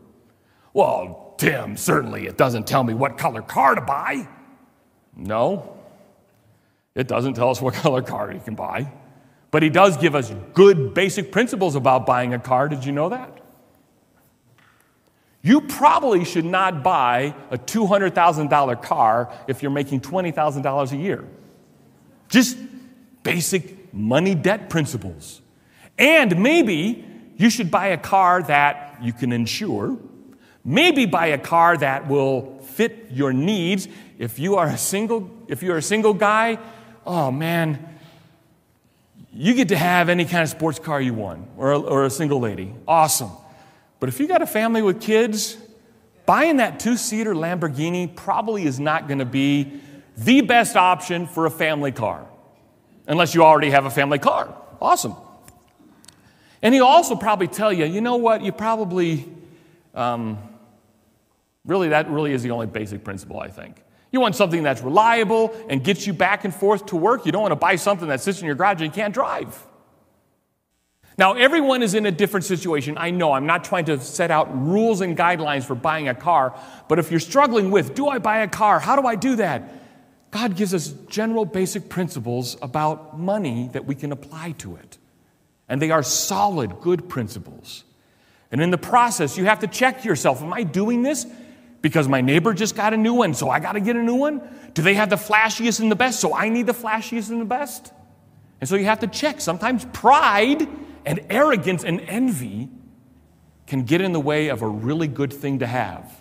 Well, 0.72 1.34
Tim, 1.38 1.76
certainly 1.76 2.26
it 2.26 2.36
doesn't 2.36 2.66
tell 2.66 2.82
me 2.82 2.94
what 2.94 3.18
color 3.18 3.42
car 3.42 3.74
to 3.74 3.80
buy. 3.80 4.28
No, 5.14 5.76
it 6.94 7.08
doesn't 7.08 7.34
tell 7.34 7.50
us 7.50 7.60
what 7.60 7.74
color 7.84 8.02
car 8.02 8.32
you 8.32 8.40
can 8.40 8.54
buy. 8.54 8.90
But 9.50 9.62
he 9.62 9.70
does 9.70 9.96
give 9.96 10.14
us 10.14 10.32
good 10.54 10.92
basic 10.94 11.30
principles 11.30 11.76
about 11.76 12.04
buying 12.04 12.34
a 12.34 12.38
car. 12.38 12.68
Did 12.68 12.84
you 12.84 12.92
know 12.92 13.10
that? 13.10 13.40
You 15.46 15.60
probably 15.60 16.24
should 16.24 16.44
not 16.44 16.82
buy 16.82 17.32
a 17.52 17.56
$200,000 17.56 18.82
car 18.82 19.32
if 19.46 19.62
you're 19.62 19.70
making 19.70 20.00
$20,000 20.00 20.90
a 20.90 20.96
year. 20.96 21.24
Just 22.28 22.58
basic 23.22 23.94
money 23.94 24.34
debt 24.34 24.68
principles. 24.68 25.40
And 25.96 26.42
maybe 26.42 27.04
you 27.36 27.48
should 27.48 27.70
buy 27.70 27.86
a 27.86 27.96
car 27.96 28.42
that 28.42 28.98
you 29.00 29.12
can 29.12 29.30
insure. 29.30 29.96
Maybe 30.64 31.06
buy 31.06 31.26
a 31.26 31.38
car 31.38 31.76
that 31.76 32.08
will 32.08 32.58
fit 32.62 33.06
your 33.12 33.32
needs. 33.32 33.86
If 34.18 34.40
you 34.40 34.56
are 34.56 34.66
a 34.66 34.76
single, 34.76 35.30
if 35.46 35.62
you're 35.62 35.76
a 35.76 35.82
single 35.82 36.12
guy, 36.12 36.58
oh 37.06 37.30
man, 37.30 37.96
you 39.32 39.54
get 39.54 39.68
to 39.68 39.76
have 39.76 40.08
any 40.08 40.24
kind 40.24 40.42
of 40.42 40.48
sports 40.48 40.80
car 40.80 41.00
you 41.00 41.14
want, 41.14 41.46
or 41.56 41.70
a, 41.70 41.78
or 41.78 42.04
a 42.04 42.10
single 42.10 42.40
lady. 42.40 42.74
Awesome. 42.88 43.30
But 43.98 44.08
if 44.08 44.20
you 44.20 44.28
got 44.28 44.42
a 44.42 44.46
family 44.46 44.82
with 44.82 45.00
kids, 45.00 45.56
buying 46.26 46.58
that 46.58 46.80
two 46.80 46.96
seater 46.96 47.34
Lamborghini 47.34 48.14
probably 48.14 48.64
is 48.64 48.78
not 48.78 49.08
going 49.08 49.18
to 49.18 49.24
be 49.24 49.80
the 50.16 50.42
best 50.42 50.76
option 50.76 51.26
for 51.26 51.46
a 51.46 51.50
family 51.50 51.92
car, 51.92 52.26
unless 53.06 53.34
you 53.34 53.42
already 53.42 53.70
have 53.70 53.86
a 53.86 53.90
family 53.90 54.18
car. 54.18 54.54
Awesome. 54.80 55.14
And 56.62 56.74
he'll 56.74 56.84
also 56.84 57.16
probably 57.16 57.48
tell 57.48 57.72
you, 57.72 57.84
you 57.84 58.00
know 58.00 58.16
what, 58.16 58.42
you 58.42 58.52
probably, 58.52 59.28
um, 59.94 60.38
really, 61.64 61.88
that 61.88 62.10
really 62.10 62.32
is 62.32 62.42
the 62.42 62.50
only 62.50 62.66
basic 62.66 63.04
principle, 63.04 63.38
I 63.38 63.48
think. 63.48 63.82
You 64.10 64.20
want 64.20 64.34
something 64.34 64.62
that's 64.62 64.82
reliable 64.82 65.54
and 65.68 65.84
gets 65.84 66.06
you 66.06 66.12
back 66.12 66.44
and 66.44 66.54
forth 66.54 66.86
to 66.86 66.96
work. 66.96 67.26
You 67.26 67.32
don't 67.32 67.42
want 67.42 67.52
to 67.52 67.56
buy 67.56 67.76
something 67.76 68.08
that 68.08 68.20
sits 68.20 68.40
in 68.40 68.46
your 68.46 68.54
garage 68.54 68.80
and 68.80 68.82
you 68.82 68.90
can't 68.90 69.12
drive. 69.12 69.62
Now, 71.18 71.32
everyone 71.32 71.82
is 71.82 71.94
in 71.94 72.04
a 72.04 72.10
different 72.10 72.44
situation. 72.44 72.98
I 72.98 73.10
know 73.10 73.32
I'm 73.32 73.46
not 73.46 73.64
trying 73.64 73.86
to 73.86 73.98
set 74.00 74.30
out 74.30 74.54
rules 74.54 75.00
and 75.00 75.16
guidelines 75.16 75.64
for 75.64 75.74
buying 75.74 76.08
a 76.08 76.14
car, 76.14 76.58
but 76.88 76.98
if 76.98 77.10
you're 77.10 77.20
struggling 77.20 77.70
with, 77.70 77.94
do 77.94 78.08
I 78.08 78.18
buy 78.18 78.38
a 78.38 78.48
car? 78.48 78.78
How 78.78 79.00
do 79.00 79.06
I 79.06 79.14
do 79.14 79.36
that? 79.36 79.62
God 80.30 80.56
gives 80.56 80.74
us 80.74 80.88
general 81.08 81.46
basic 81.46 81.88
principles 81.88 82.56
about 82.60 83.18
money 83.18 83.70
that 83.72 83.86
we 83.86 83.94
can 83.94 84.12
apply 84.12 84.52
to 84.58 84.76
it. 84.76 84.98
And 85.68 85.80
they 85.80 85.90
are 85.90 86.02
solid, 86.02 86.80
good 86.80 87.08
principles. 87.08 87.84
And 88.52 88.60
in 88.60 88.70
the 88.70 88.78
process, 88.78 89.38
you 89.38 89.46
have 89.46 89.60
to 89.60 89.66
check 89.66 90.04
yourself 90.04 90.42
Am 90.42 90.52
I 90.52 90.62
doing 90.62 91.02
this? 91.02 91.26
because 91.86 92.08
my 92.08 92.20
neighbor 92.20 92.52
just 92.52 92.74
got 92.74 92.92
a 92.94 92.96
new 92.96 93.14
one, 93.14 93.32
so 93.32 93.48
I 93.48 93.60
got 93.60 93.72
to 93.72 93.80
get 93.80 93.94
a 93.94 94.02
new 94.02 94.16
one? 94.16 94.42
Do 94.74 94.82
they 94.82 94.94
have 94.94 95.08
the 95.08 95.14
flashiest 95.16 95.78
and 95.78 95.88
the 95.88 95.94
best, 95.94 96.18
so 96.18 96.34
I 96.34 96.48
need 96.48 96.66
the 96.66 96.74
flashiest 96.74 97.30
and 97.30 97.40
the 97.40 97.44
best? 97.44 97.92
And 98.60 98.68
so 98.68 98.74
you 98.74 98.86
have 98.86 98.98
to 99.00 99.06
check. 99.06 99.40
Sometimes 99.40 99.84
pride 99.92 100.66
and 101.06 101.20
arrogance 101.30 101.84
and 101.84 102.00
envy 102.02 102.68
can 103.66 103.84
get 103.84 104.00
in 104.00 104.12
the 104.12 104.20
way 104.20 104.48
of 104.48 104.60
a 104.60 104.68
really 104.68 105.08
good 105.08 105.32
thing 105.32 105.60
to 105.60 105.66
have 105.66 106.12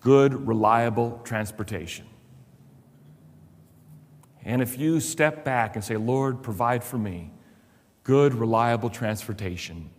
good, 0.00 0.46
reliable 0.46 1.20
transportation. 1.24 2.06
And 4.44 4.62
if 4.62 4.78
you 4.78 5.00
step 5.00 5.44
back 5.44 5.74
and 5.74 5.84
say, 5.84 5.96
Lord, 5.96 6.42
provide 6.42 6.84
for 6.84 6.98
me 6.98 7.32
good, 8.04 8.34
reliable 8.34 8.90
transportation 8.90 9.90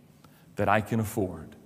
that 0.56 0.68
I 0.68 0.80
can 0.80 1.00
afford, 1.00 1.56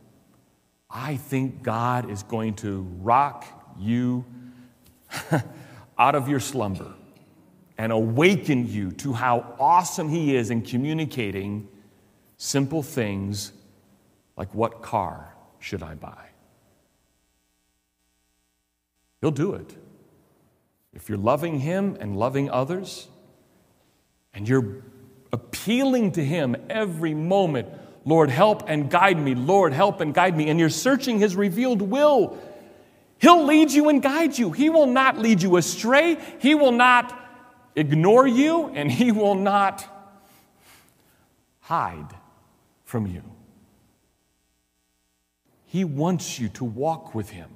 I 0.91 1.17
think 1.17 1.63
God 1.63 2.11
is 2.11 2.25
going 2.25 2.55
to 2.57 2.83
rock 3.01 3.75
you 3.79 4.25
out 5.99 6.15
of 6.15 6.29
your 6.29 6.41
slumber 6.41 6.93
and 7.79 7.93
awaken 7.93 8.69
you 8.69 8.91
to 8.93 9.13
how 9.13 9.55
awesome 9.59 10.09
He 10.09 10.35
is 10.37 10.51
in 10.51 10.63
communicating 10.63 11.69
simple 12.43 12.83
things 12.83 13.53
like 14.37 14.53
what 14.53 14.83
car 14.83 15.33
should 15.61 15.81
I 15.81 15.95
buy? 15.95 16.27
He'll 19.21 19.31
do 19.31 19.55
it. 19.55 19.77
if 20.93 21.09
you're 21.09 21.19
loving 21.19 21.61
Him 21.61 21.97
and 22.01 22.17
loving 22.17 22.51
others, 22.51 23.07
and 24.35 24.49
you're 24.49 24.83
appealing 25.33 26.13
to 26.13 26.25
Him 26.25 26.57
every 26.69 27.15
moment, 27.15 27.69
Lord, 28.05 28.29
help 28.29 28.65
and 28.67 28.91
guide 28.91 29.19
me, 29.19 29.37
Lord, 29.37 29.73
help 29.73 30.01
and 30.01 30.13
guide 30.13 30.37
me, 30.37 30.51
and 30.51 30.59
you're 30.59 30.69
searching 30.69 31.21
His 31.21 31.37
revealed 31.37 31.81
will, 31.81 32.37
He'll 33.19 33.45
lead 33.45 33.71
you 33.71 33.89
and 33.89 34.03
guide 34.03 34.37
you. 34.37 34.51
He 34.51 34.69
will 34.69 34.89
not 34.89 35.17
lead 35.17 35.43
you 35.43 35.57
astray. 35.57 36.19
He 36.41 36.57
will 36.57 36.73
not 36.73 37.17
ignore 37.77 38.27
you, 38.27 38.67
and 38.75 38.91
He 38.91 39.13
will 39.13 39.37
not 39.37 39.87
hide 41.61 42.13
from 42.93 43.07
you. 43.07 43.23
He 45.65 45.83
wants 45.83 46.39
you 46.39 46.51
to 46.51 46.65
walk 46.65 47.15
with 47.15 47.31
Him 47.31 47.49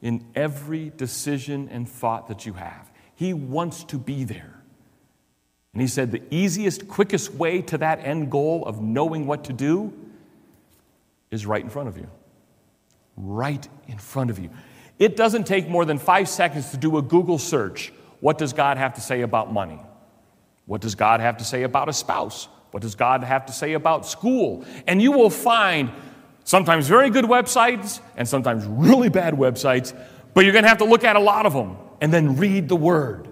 in 0.00 0.24
every 0.36 0.92
decision 0.96 1.68
and 1.68 1.88
thought 1.88 2.28
that 2.28 2.46
you 2.46 2.52
have. 2.52 2.92
He 3.16 3.34
wants 3.34 3.82
to 3.82 3.98
be 3.98 4.22
there. 4.22 4.62
And 5.72 5.82
He 5.82 5.88
said 5.88 6.12
the 6.12 6.22
easiest, 6.30 6.86
quickest 6.86 7.34
way 7.34 7.60
to 7.62 7.78
that 7.78 8.04
end 8.04 8.30
goal 8.30 8.64
of 8.64 8.80
knowing 8.80 9.26
what 9.26 9.42
to 9.44 9.52
do 9.52 9.92
is 11.32 11.44
right 11.44 11.64
in 11.64 11.68
front 11.68 11.88
of 11.88 11.98
you. 11.98 12.08
Right 13.16 13.68
in 13.88 13.98
front 13.98 14.30
of 14.30 14.38
you. 14.38 14.50
It 15.00 15.16
doesn't 15.16 15.44
take 15.44 15.68
more 15.68 15.84
than 15.84 15.98
five 15.98 16.28
seconds 16.28 16.70
to 16.70 16.76
do 16.76 16.98
a 16.98 17.02
Google 17.02 17.38
search. 17.38 17.92
What 18.20 18.38
does 18.38 18.52
God 18.52 18.76
have 18.76 18.94
to 18.94 19.00
say 19.00 19.22
about 19.22 19.52
money? 19.52 19.80
What 20.66 20.80
does 20.80 20.94
God 20.94 21.18
have 21.18 21.38
to 21.38 21.44
say 21.44 21.64
about 21.64 21.88
a 21.88 21.92
spouse? 21.92 22.46
What 22.72 22.82
does 22.82 22.94
God 22.94 23.22
have 23.22 23.46
to 23.46 23.52
say 23.52 23.74
about 23.74 24.04
school? 24.06 24.64
And 24.86 25.00
you 25.00 25.12
will 25.12 25.30
find 25.30 25.92
sometimes 26.44 26.88
very 26.88 27.10
good 27.10 27.26
websites 27.26 28.00
and 28.16 28.26
sometimes 28.26 28.64
really 28.64 29.08
bad 29.08 29.34
websites, 29.34 29.96
but 30.34 30.44
you're 30.44 30.52
going 30.52 30.64
to 30.64 30.68
have 30.68 30.78
to 30.78 30.84
look 30.84 31.04
at 31.04 31.14
a 31.14 31.20
lot 31.20 31.46
of 31.46 31.52
them 31.52 31.76
and 32.00 32.12
then 32.12 32.36
read 32.36 32.68
the 32.68 32.76
word. 32.76 33.28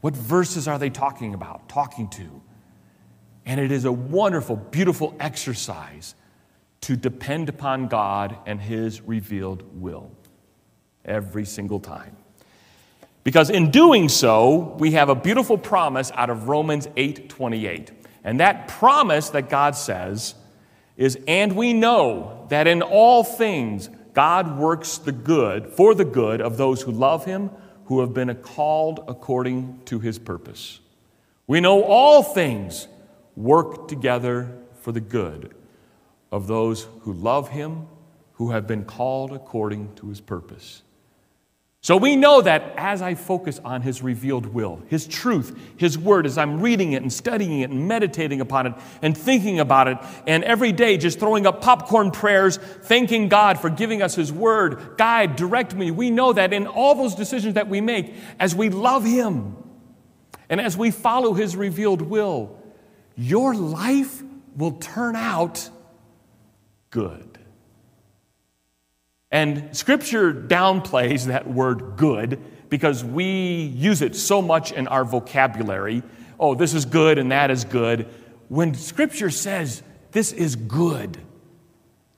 What 0.00 0.14
verses 0.14 0.68
are 0.68 0.78
they 0.78 0.90
talking 0.90 1.34
about, 1.34 1.68
talking 1.68 2.08
to? 2.10 2.42
And 3.46 3.60
it 3.60 3.72
is 3.72 3.84
a 3.84 3.92
wonderful, 3.92 4.56
beautiful 4.56 5.14
exercise 5.18 6.14
to 6.82 6.96
depend 6.96 7.48
upon 7.48 7.88
God 7.88 8.36
and 8.44 8.60
His 8.60 9.00
revealed 9.00 9.62
will 9.80 10.10
every 11.04 11.44
single 11.44 11.80
time. 11.80 12.16
Because 13.24 13.50
in 13.50 13.70
doing 13.70 14.08
so, 14.08 14.76
we 14.78 14.92
have 14.92 15.08
a 15.08 15.14
beautiful 15.14 15.58
promise 15.58 16.10
out 16.14 16.30
of 16.30 16.48
Romans 16.48 16.88
8 16.96 17.28
28. 17.28 17.97
And 18.28 18.40
that 18.40 18.68
promise 18.68 19.30
that 19.30 19.48
God 19.48 19.74
says 19.74 20.34
is, 20.98 21.16
and 21.26 21.56
we 21.56 21.72
know 21.72 22.44
that 22.50 22.66
in 22.66 22.82
all 22.82 23.24
things 23.24 23.88
God 24.12 24.58
works 24.58 24.98
the 24.98 25.12
good 25.12 25.70
for 25.70 25.94
the 25.94 26.04
good 26.04 26.42
of 26.42 26.58
those 26.58 26.82
who 26.82 26.92
love 26.92 27.24
him, 27.24 27.48
who 27.86 28.00
have 28.00 28.12
been 28.12 28.34
called 28.34 29.02
according 29.08 29.80
to 29.86 29.98
his 29.98 30.18
purpose. 30.18 30.80
We 31.46 31.62
know 31.62 31.82
all 31.82 32.22
things 32.22 32.86
work 33.34 33.88
together 33.88 34.58
for 34.82 34.92
the 34.92 35.00
good 35.00 35.54
of 36.30 36.48
those 36.48 36.86
who 37.00 37.14
love 37.14 37.48
him, 37.48 37.86
who 38.34 38.50
have 38.50 38.66
been 38.66 38.84
called 38.84 39.32
according 39.32 39.94
to 39.94 40.08
his 40.10 40.20
purpose. 40.20 40.82
So 41.80 41.96
we 41.96 42.16
know 42.16 42.42
that 42.42 42.74
as 42.76 43.02
I 43.02 43.14
focus 43.14 43.60
on 43.64 43.82
His 43.82 44.02
revealed 44.02 44.46
will, 44.46 44.82
His 44.88 45.06
truth, 45.06 45.56
His 45.76 45.96
word, 45.96 46.26
as 46.26 46.36
I'm 46.36 46.60
reading 46.60 46.92
it 46.92 47.02
and 47.02 47.12
studying 47.12 47.60
it 47.60 47.70
and 47.70 47.86
meditating 47.86 48.40
upon 48.40 48.66
it 48.66 48.74
and 49.00 49.16
thinking 49.16 49.60
about 49.60 49.86
it, 49.86 49.98
and 50.26 50.42
every 50.42 50.72
day 50.72 50.96
just 50.96 51.20
throwing 51.20 51.46
up 51.46 51.62
popcorn 51.62 52.10
prayers, 52.10 52.56
thanking 52.56 53.28
God 53.28 53.60
for 53.60 53.70
giving 53.70 54.02
us 54.02 54.16
His 54.16 54.32
word, 54.32 54.96
guide, 54.98 55.36
direct 55.36 55.74
me, 55.74 55.92
we 55.92 56.10
know 56.10 56.32
that 56.32 56.52
in 56.52 56.66
all 56.66 56.96
those 56.96 57.14
decisions 57.14 57.54
that 57.54 57.68
we 57.68 57.80
make, 57.80 58.12
as 58.40 58.56
we 58.56 58.70
love 58.70 59.04
Him 59.04 59.56
and 60.48 60.60
as 60.60 60.76
we 60.76 60.90
follow 60.90 61.32
His 61.32 61.54
revealed 61.54 62.02
will, 62.02 62.60
your 63.16 63.54
life 63.54 64.22
will 64.56 64.72
turn 64.72 65.14
out 65.14 65.70
good. 66.90 67.27
And 69.30 69.76
scripture 69.76 70.32
downplays 70.32 71.26
that 71.26 71.48
word 71.48 71.96
good 71.96 72.40
because 72.70 73.04
we 73.04 73.24
use 73.24 74.02
it 74.02 74.16
so 74.16 74.40
much 74.40 74.72
in 74.72 74.88
our 74.88 75.04
vocabulary. 75.04 76.02
Oh, 76.40 76.54
this 76.54 76.74
is 76.74 76.84
good 76.84 77.18
and 77.18 77.32
that 77.32 77.50
is 77.50 77.64
good. 77.64 78.08
When 78.48 78.74
scripture 78.74 79.30
says 79.30 79.82
this 80.12 80.32
is 80.32 80.56
good, 80.56 81.18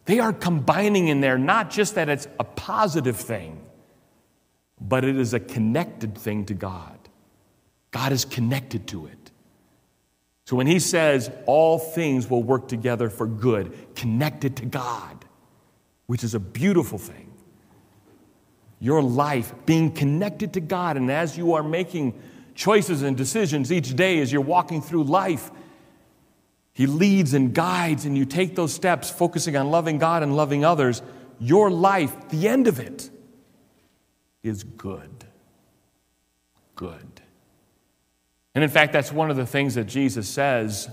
they 0.04 0.18
are 0.20 0.32
combining 0.32 1.08
in 1.08 1.20
there 1.20 1.38
not 1.38 1.70
just 1.70 1.96
that 1.96 2.08
it's 2.08 2.28
a 2.38 2.44
positive 2.44 3.16
thing, 3.16 3.60
but 4.80 5.04
it 5.04 5.16
is 5.16 5.34
a 5.34 5.40
connected 5.40 6.16
thing 6.16 6.46
to 6.46 6.54
God. 6.54 6.96
God 7.90 8.12
is 8.12 8.24
connected 8.24 8.86
to 8.88 9.06
it. 9.06 9.30
So 10.46 10.56
when 10.56 10.66
he 10.66 10.78
says 10.78 11.30
all 11.46 11.78
things 11.78 12.28
will 12.28 12.42
work 12.42 12.68
together 12.68 13.10
for 13.10 13.26
good, 13.26 13.94
connected 13.94 14.56
to 14.56 14.66
God, 14.66 15.24
which 16.10 16.24
is 16.24 16.34
a 16.34 16.40
beautiful 16.40 16.98
thing. 16.98 17.32
Your 18.80 19.00
life 19.00 19.54
being 19.64 19.92
connected 19.92 20.54
to 20.54 20.60
God, 20.60 20.96
and 20.96 21.08
as 21.08 21.38
you 21.38 21.54
are 21.54 21.62
making 21.62 22.20
choices 22.56 23.02
and 23.02 23.16
decisions 23.16 23.70
each 23.70 23.94
day 23.94 24.18
as 24.18 24.32
you're 24.32 24.40
walking 24.42 24.82
through 24.82 25.04
life, 25.04 25.52
He 26.72 26.86
leads 26.86 27.32
and 27.32 27.54
guides, 27.54 28.06
and 28.06 28.18
you 28.18 28.24
take 28.24 28.56
those 28.56 28.74
steps 28.74 29.08
focusing 29.08 29.56
on 29.56 29.70
loving 29.70 29.98
God 29.98 30.24
and 30.24 30.34
loving 30.34 30.64
others. 30.64 31.00
Your 31.38 31.70
life, 31.70 32.28
the 32.30 32.48
end 32.48 32.66
of 32.66 32.80
it, 32.80 33.08
is 34.42 34.64
good. 34.64 35.26
Good. 36.74 37.20
And 38.56 38.64
in 38.64 38.70
fact, 38.70 38.92
that's 38.92 39.12
one 39.12 39.30
of 39.30 39.36
the 39.36 39.46
things 39.46 39.76
that 39.76 39.84
Jesus 39.84 40.28
says 40.28 40.90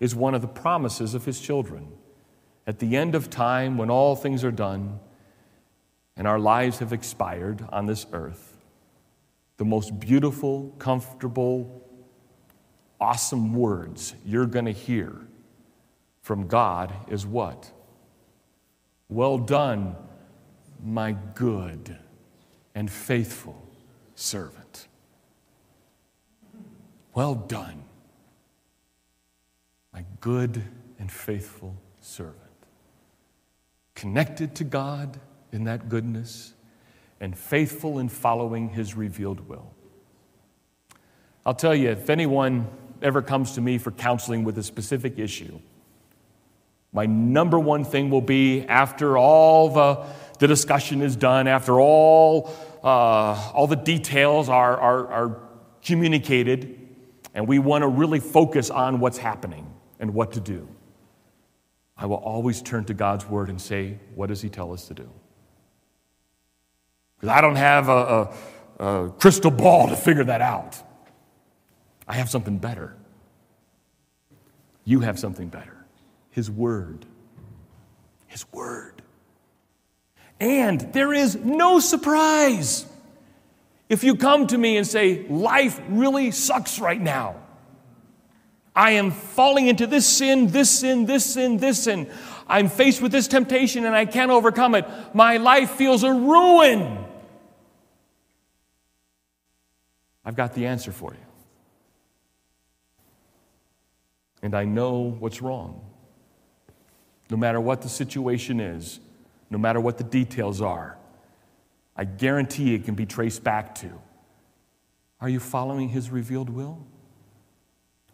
is 0.00 0.14
one 0.14 0.34
of 0.34 0.40
the 0.40 0.48
promises 0.48 1.12
of 1.12 1.26
His 1.26 1.38
children 1.42 1.97
at 2.68 2.78
the 2.80 2.98
end 2.98 3.14
of 3.14 3.30
time, 3.30 3.78
when 3.78 3.88
all 3.88 4.14
things 4.14 4.44
are 4.44 4.50
done 4.50 5.00
and 6.18 6.28
our 6.28 6.38
lives 6.38 6.80
have 6.80 6.92
expired 6.92 7.66
on 7.72 7.86
this 7.86 8.06
earth, 8.12 8.58
the 9.56 9.64
most 9.64 9.98
beautiful, 9.98 10.74
comfortable, 10.78 11.82
awesome 13.00 13.54
words 13.54 14.14
you're 14.22 14.44
going 14.44 14.66
to 14.66 14.72
hear 14.72 15.16
from 16.20 16.46
God 16.46 16.92
is 17.08 17.24
what? 17.24 17.72
Well 19.08 19.38
done, 19.38 19.96
my 20.84 21.16
good 21.34 21.96
and 22.74 22.90
faithful 22.90 23.66
servant. 24.14 24.88
Well 27.14 27.34
done, 27.34 27.84
my 29.90 30.04
good 30.20 30.62
and 30.98 31.10
faithful 31.10 31.74
servant 32.02 32.47
connected 33.98 34.54
to 34.54 34.62
God 34.62 35.18
in 35.50 35.64
that 35.64 35.88
goodness, 35.88 36.54
and 37.20 37.36
faithful 37.36 37.98
in 37.98 38.08
following 38.08 38.68
His 38.68 38.94
revealed 38.94 39.48
will. 39.48 39.74
I'll 41.44 41.54
tell 41.54 41.74
you, 41.74 41.90
if 41.90 42.08
anyone 42.08 42.68
ever 43.02 43.22
comes 43.22 43.54
to 43.54 43.60
me 43.60 43.76
for 43.76 43.90
counseling 43.90 44.44
with 44.44 44.56
a 44.56 44.62
specific 44.62 45.18
issue, 45.18 45.58
my 46.92 47.06
number 47.06 47.58
one 47.58 47.84
thing 47.84 48.08
will 48.08 48.20
be 48.20 48.64
after 48.66 49.18
all 49.18 49.68
the, 49.70 50.06
the 50.38 50.46
discussion 50.46 51.02
is 51.02 51.16
done, 51.16 51.48
after 51.48 51.80
all, 51.80 52.54
uh, 52.84 53.50
all 53.52 53.66
the 53.66 53.74
details 53.74 54.48
are, 54.48 54.76
are, 54.76 55.06
are 55.08 55.40
communicated, 55.82 56.78
and 57.34 57.48
we 57.48 57.58
want 57.58 57.82
to 57.82 57.88
really 57.88 58.20
focus 58.20 58.70
on 58.70 59.00
what's 59.00 59.18
happening 59.18 59.66
and 59.98 60.14
what 60.14 60.32
to 60.32 60.40
do. 60.40 60.68
I 61.98 62.06
will 62.06 62.16
always 62.16 62.62
turn 62.62 62.84
to 62.84 62.94
God's 62.94 63.26
word 63.26 63.48
and 63.48 63.60
say, 63.60 63.98
What 64.14 64.28
does 64.28 64.40
He 64.40 64.48
tell 64.48 64.72
us 64.72 64.86
to 64.86 64.94
do? 64.94 65.10
Because 67.16 67.36
I 67.36 67.40
don't 67.40 67.56
have 67.56 67.88
a, 67.88 68.30
a, 68.78 68.84
a, 68.84 69.10
crystal 69.10 69.50
ball 69.50 69.88
to 69.88 69.96
figure 69.96 70.24
that 70.24 70.40
out. 70.40 70.80
I 72.06 72.14
have 72.14 72.30
something 72.30 72.58
better. 72.58 72.96
You 74.84 75.00
have 75.00 75.18
something 75.18 75.48
better 75.48 75.76
His 76.30 76.48
word. 76.48 77.04
His 78.28 78.50
word. 78.52 79.02
And 80.38 80.80
there 80.92 81.12
is 81.12 81.34
no 81.34 81.80
surprise 81.80 82.86
if 83.88 84.04
you 84.04 84.14
come 84.14 84.46
to 84.46 84.56
me 84.56 84.76
and 84.76 84.86
say, 84.86 85.26
Life 85.28 85.80
really 85.88 86.30
sucks 86.30 86.78
right 86.78 87.00
now. 87.00 87.36
I 88.74 88.92
am 88.92 89.10
falling 89.10 89.66
into 89.66 89.86
this 89.86 90.06
sin, 90.06 90.48
this 90.48 90.70
sin, 90.70 91.06
this 91.06 91.24
sin, 91.24 91.56
this 91.56 91.82
sin. 91.84 92.10
I'm 92.46 92.68
faced 92.68 93.02
with 93.02 93.12
this 93.12 93.28
temptation 93.28 93.84
and 93.84 93.94
I 93.94 94.04
can't 94.06 94.30
overcome 94.30 94.74
it. 94.74 94.86
My 95.14 95.36
life 95.36 95.72
feels 95.72 96.02
a 96.02 96.12
ruin. 96.12 97.04
I've 100.24 100.36
got 100.36 100.54
the 100.54 100.66
answer 100.66 100.92
for 100.92 101.12
you. 101.12 101.26
And 104.42 104.54
I 104.54 104.64
know 104.64 105.16
what's 105.18 105.42
wrong. 105.42 105.84
No 107.30 107.36
matter 107.36 107.60
what 107.60 107.82
the 107.82 107.88
situation 107.88 108.60
is, 108.60 109.00
no 109.50 109.58
matter 109.58 109.80
what 109.80 109.98
the 109.98 110.04
details 110.04 110.60
are, 110.60 110.96
I 111.96 112.04
guarantee 112.04 112.74
it 112.74 112.84
can 112.84 112.94
be 112.94 113.06
traced 113.06 113.42
back 113.42 113.74
to 113.76 113.90
Are 115.20 115.28
you 115.28 115.40
following 115.40 115.88
His 115.88 116.10
revealed 116.10 116.48
will? 116.48 116.86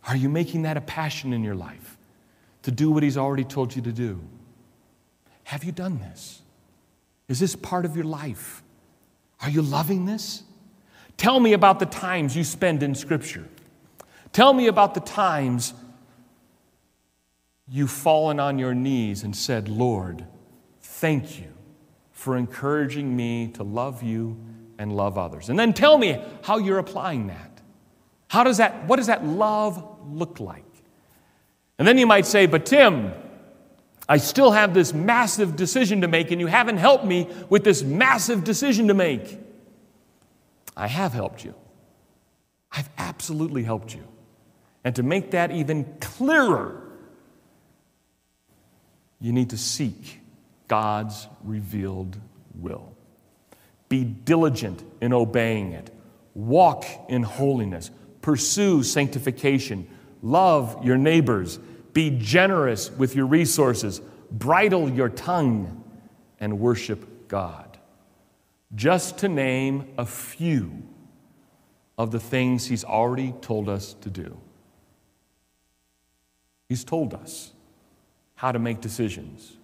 Are 0.07 0.17
you 0.17 0.29
making 0.29 0.63
that 0.63 0.77
a 0.77 0.81
passion 0.81 1.33
in 1.33 1.43
your 1.43 1.55
life 1.55 1.97
to 2.63 2.71
do 2.71 2.91
what 2.91 3.03
He's 3.03 3.17
already 3.17 3.45
told 3.45 3.75
you 3.75 3.83
to 3.83 3.93
do? 3.93 4.21
Have 5.45 5.65
you 5.65 5.73
done 5.73 5.99
this? 5.99 6.43
Is 7.29 7.41
this 7.41 7.57
part 7.57 7.85
of 7.85 7.97
your 7.97 8.05
life? 8.05 8.63
Are 9.41 9.51
you 9.51 9.63
loving 9.63 10.07
this? 10.07 10.43
Tell 11.17 11.41
me 11.41 11.53
about 11.53 11.79
the 11.79 11.87
times 11.87 12.37
you 12.37 12.45
spend 12.45 12.83
in 12.83 12.95
Scripture. 12.95 13.47
Tell 14.33 14.53
me 14.53 14.67
about 14.67 14.95
the 14.95 15.01
times 15.01 15.75
you've 17.69 17.91
fallen 17.91 18.41
on 18.41 18.59
your 18.59 18.75
knees 18.75 19.23
and 19.23 19.35
said, 19.35 19.69
Lord, 19.69 20.27
thank 20.81 21.39
you 21.39 21.53
for 22.13 22.37
encouraging 22.37 23.15
me 23.15 23.49
to 23.55 23.63
love 23.63 24.03
you 24.03 24.37
and 24.79 24.95
love 24.95 25.17
others. 25.17 25.49
And 25.49 25.59
then 25.59 25.73
tell 25.73 25.99
me 25.99 26.23
how 26.43 26.59
you're 26.59 26.79
applying 26.79 27.29
that. 27.29 27.61
How 28.29 28.43
does 28.43 28.57
that, 28.57 28.87
what 28.89 28.97
does 28.97 29.07
that 29.07 29.25
love 29.25 29.94
look 30.13 30.41
like? 30.41 30.65
And 31.79 31.87
then 31.89 31.99
you 31.99 32.07
might 32.07 32.27
say, 32.27 32.47
but 32.47 32.67
Tim, 32.67 33.13
I 34.09 34.19
still 34.19 34.53
have 34.53 34.75
this 34.75 34.93
massive 34.93 35.57
decision 35.57 36.03
to 36.03 36.09
make, 36.09 36.31
and 36.31 36.41
you 36.41 36.47
haven't 36.47 36.77
helped 36.77 37.05
me 37.05 37.29
with 37.49 37.65
this 37.65 37.83
massive 37.83 38.45
decision 38.45 38.89
to 38.89 38.95
make. 38.95 39.39
I 40.77 40.87
have 40.89 41.13
helped 41.13 41.45
you. 41.45 41.55
I've 42.71 42.91
absolutely 42.99 43.63
helped 43.63 43.95
you. 43.95 44.07
And 44.85 44.95
to 44.97 45.03
make 45.03 45.31
that 45.31 45.51
even 45.51 45.85
clearer, 46.01 46.83
you 49.21 49.33
need 49.33 49.51
to 49.51 49.57
seek 49.57 50.21
God's 50.69 51.27
revealed 51.43 52.19
will. 52.55 52.95
Be 53.89 54.05
diligent 54.05 54.83
in 55.01 55.13
obeying 55.13 55.73
it. 55.73 55.91
Walk 56.35 56.85
in 57.09 57.23
holiness. 57.23 57.91
Pursue 58.25 58.83
sanctification. 58.83 59.87
Love 60.23 60.83
your 60.83 60.97
neighbors. 60.97 61.59
Be 61.93 62.09
generous 62.09 62.91
with 62.91 63.15
your 63.15 63.27
resources. 63.27 64.01
Bridle 64.31 64.89
your 64.89 65.11
tongue 65.11 65.85
and 66.41 66.59
worship 66.59 67.29
God. 67.29 67.77
Just 68.75 69.19
to 69.19 69.29
name 69.29 69.93
a 69.99 70.07
few 70.07 70.85
of 71.99 72.13
the 72.13 72.19
things 72.19 72.65
He's 72.65 72.83
already 72.83 73.35
told 73.43 73.69
us 73.69 73.93
to 74.01 74.09
do. 74.09 74.39
He's 76.67 76.83
told 76.83 77.13
us 77.13 77.53
how 78.37 78.53
to 78.53 78.59
make 78.59 78.81
decisions, 78.81 79.59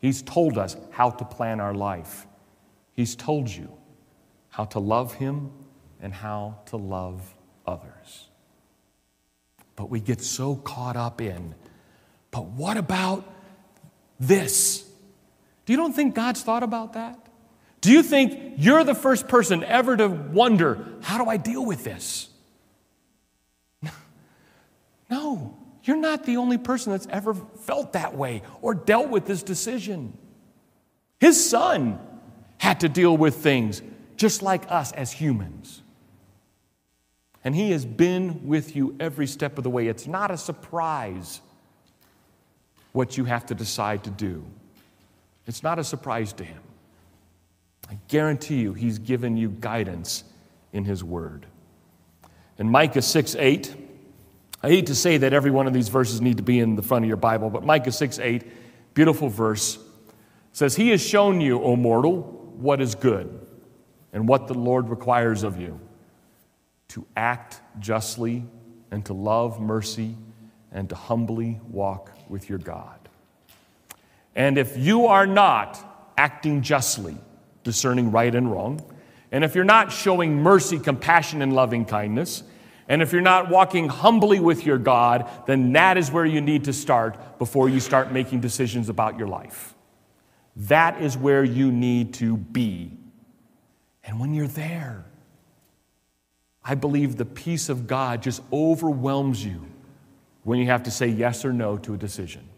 He's 0.00 0.22
told 0.22 0.56
us 0.56 0.78
how 0.92 1.10
to 1.10 1.26
plan 1.26 1.60
our 1.60 1.74
life. 1.74 2.26
He's 2.94 3.14
told 3.14 3.50
you 3.50 3.70
how 4.48 4.64
to 4.64 4.78
love 4.78 5.12
Him 5.12 5.50
and 6.00 6.14
how 6.14 6.60
to 6.68 6.78
love 6.78 7.34
others. 7.66 8.28
But 9.76 9.90
we 9.90 10.00
get 10.00 10.20
so 10.20 10.56
caught 10.56 10.96
up 10.96 11.20
in, 11.20 11.54
but 12.30 12.46
what 12.46 12.76
about 12.76 13.24
this? 14.20 14.88
Do 15.64 15.72
you 15.72 15.76
don't 15.76 15.94
think 15.94 16.14
God's 16.14 16.42
thought 16.42 16.62
about 16.62 16.94
that? 16.94 17.18
Do 17.80 17.90
you 17.90 18.02
think 18.02 18.54
you're 18.58 18.84
the 18.84 18.94
first 18.94 19.28
person 19.28 19.64
ever 19.64 19.96
to 19.96 20.08
wonder, 20.08 20.86
how 21.02 21.22
do 21.22 21.28
I 21.28 21.36
deal 21.36 21.64
with 21.64 21.84
this? 21.84 22.28
No, 25.10 25.58
you're 25.84 25.98
not 25.98 26.24
the 26.24 26.38
only 26.38 26.56
person 26.56 26.90
that's 26.92 27.06
ever 27.10 27.34
felt 27.34 27.92
that 27.92 28.16
way 28.16 28.40
or 28.62 28.74
dealt 28.74 29.10
with 29.10 29.26
this 29.26 29.42
decision. 29.42 30.16
His 31.20 31.50
son 31.50 32.00
had 32.56 32.80
to 32.80 32.88
deal 32.88 33.14
with 33.14 33.36
things 33.36 33.82
just 34.16 34.40
like 34.40 34.62
us 34.70 34.92
as 34.92 35.12
humans. 35.12 35.81
And 37.44 37.54
He 37.54 37.70
has 37.72 37.84
been 37.84 38.46
with 38.46 38.76
you 38.76 38.94
every 39.00 39.26
step 39.26 39.58
of 39.58 39.64
the 39.64 39.70
way. 39.70 39.88
It's 39.88 40.06
not 40.06 40.30
a 40.30 40.36
surprise 40.36 41.40
what 42.92 43.16
you 43.16 43.24
have 43.24 43.46
to 43.46 43.54
decide 43.54 44.04
to 44.04 44.10
do, 44.10 44.44
it's 45.46 45.62
not 45.62 45.78
a 45.78 45.84
surprise 45.84 46.32
to 46.34 46.44
Him. 46.44 46.60
I 47.90 47.98
guarantee 48.08 48.60
you, 48.60 48.74
He's 48.74 48.98
given 48.98 49.36
you 49.36 49.48
guidance 49.48 50.24
in 50.72 50.84
His 50.84 51.02
Word. 51.02 51.46
In 52.58 52.68
Micah 52.68 53.02
6 53.02 53.34
8, 53.34 53.74
I 54.62 54.68
hate 54.68 54.86
to 54.86 54.94
say 54.94 55.16
that 55.18 55.32
every 55.32 55.50
one 55.50 55.66
of 55.66 55.72
these 55.72 55.88
verses 55.88 56.20
need 56.20 56.36
to 56.36 56.42
be 56.42 56.60
in 56.60 56.76
the 56.76 56.82
front 56.82 57.04
of 57.04 57.08
your 57.08 57.16
Bible, 57.16 57.50
but 57.50 57.64
Micah 57.64 57.92
6 57.92 58.18
8, 58.18 58.44
beautiful 58.94 59.28
verse, 59.28 59.78
says, 60.52 60.76
He 60.76 60.90
has 60.90 61.04
shown 61.04 61.40
you, 61.40 61.60
O 61.62 61.74
mortal, 61.74 62.20
what 62.56 62.80
is 62.80 62.94
good 62.94 63.40
and 64.12 64.28
what 64.28 64.46
the 64.46 64.54
Lord 64.54 64.88
requires 64.88 65.42
of 65.42 65.58
you 65.58 65.80
to 66.92 67.06
act 67.16 67.62
justly 67.78 68.44
and 68.90 69.02
to 69.06 69.14
love 69.14 69.58
mercy 69.58 70.14
and 70.70 70.90
to 70.90 70.94
humbly 70.94 71.58
walk 71.70 72.10
with 72.28 72.50
your 72.50 72.58
God. 72.58 72.98
And 74.34 74.58
if 74.58 74.76
you 74.76 75.06
are 75.06 75.26
not 75.26 76.12
acting 76.18 76.60
justly, 76.60 77.16
discerning 77.64 78.12
right 78.12 78.34
and 78.34 78.50
wrong, 78.50 78.82
and 79.30 79.42
if 79.42 79.54
you're 79.54 79.64
not 79.64 79.90
showing 79.90 80.42
mercy, 80.42 80.78
compassion, 80.78 81.40
and 81.40 81.54
loving 81.54 81.86
kindness, 81.86 82.42
and 82.88 83.00
if 83.00 83.10
you're 83.10 83.22
not 83.22 83.48
walking 83.48 83.88
humbly 83.88 84.38
with 84.38 84.66
your 84.66 84.76
God, 84.76 85.30
then 85.46 85.72
that 85.72 85.96
is 85.96 86.10
where 86.10 86.26
you 86.26 86.42
need 86.42 86.64
to 86.64 86.74
start 86.74 87.38
before 87.38 87.70
you 87.70 87.80
start 87.80 88.12
making 88.12 88.40
decisions 88.40 88.90
about 88.90 89.18
your 89.18 89.28
life. 89.28 89.74
That 90.56 91.00
is 91.00 91.16
where 91.16 91.42
you 91.42 91.72
need 91.72 92.12
to 92.14 92.36
be. 92.36 92.98
And 94.04 94.20
when 94.20 94.34
you're 94.34 94.46
there, 94.46 95.06
I 96.64 96.74
believe 96.74 97.16
the 97.16 97.24
peace 97.24 97.68
of 97.68 97.86
God 97.86 98.22
just 98.22 98.42
overwhelms 98.52 99.44
you 99.44 99.66
when 100.44 100.58
you 100.58 100.66
have 100.66 100.84
to 100.84 100.90
say 100.90 101.08
yes 101.08 101.44
or 101.44 101.52
no 101.52 101.76
to 101.78 101.94
a 101.94 101.98
decision. 101.98 102.48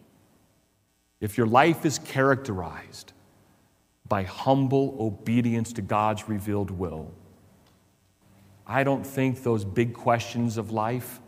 If 1.21 1.38
your 1.38 1.47
life 1.47 1.87
is 1.87 1.99
characterized 1.99 3.12
by 4.07 4.25
humble 4.25 4.97
obedience 5.01 5.73
to 5.75 5.83
God's 5.83 6.29
revealed 6.29 6.71
will, 6.71 7.11
I 8.67 8.85
don't 8.85 9.07
think 9.07 9.43
those 9.43 9.64
big 9.64 9.95
questions 9.95 10.57
of 10.57 10.71
life 10.71 11.21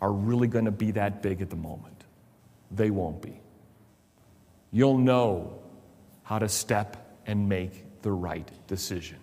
are 0.00 0.12
really 0.12 0.48
going 0.48 0.64
to 0.64 0.70
be 0.70 0.92
that 0.92 1.22
big 1.22 1.40
at 1.42 1.50
the 1.50 1.56
moment. 1.56 2.04
They 2.70 2.90
won't 2.90 3.22
be. 3.22 3.40
You'll 4.72 4.98
know 4.98 5.58
how 6.24 6.38
to 6.38 6.48
step 6.48 7.18
and 7.26 7.48
make 7.48 8.02
the 8.02 8.10
right 8.10 8.50
decision. 8.66 9.18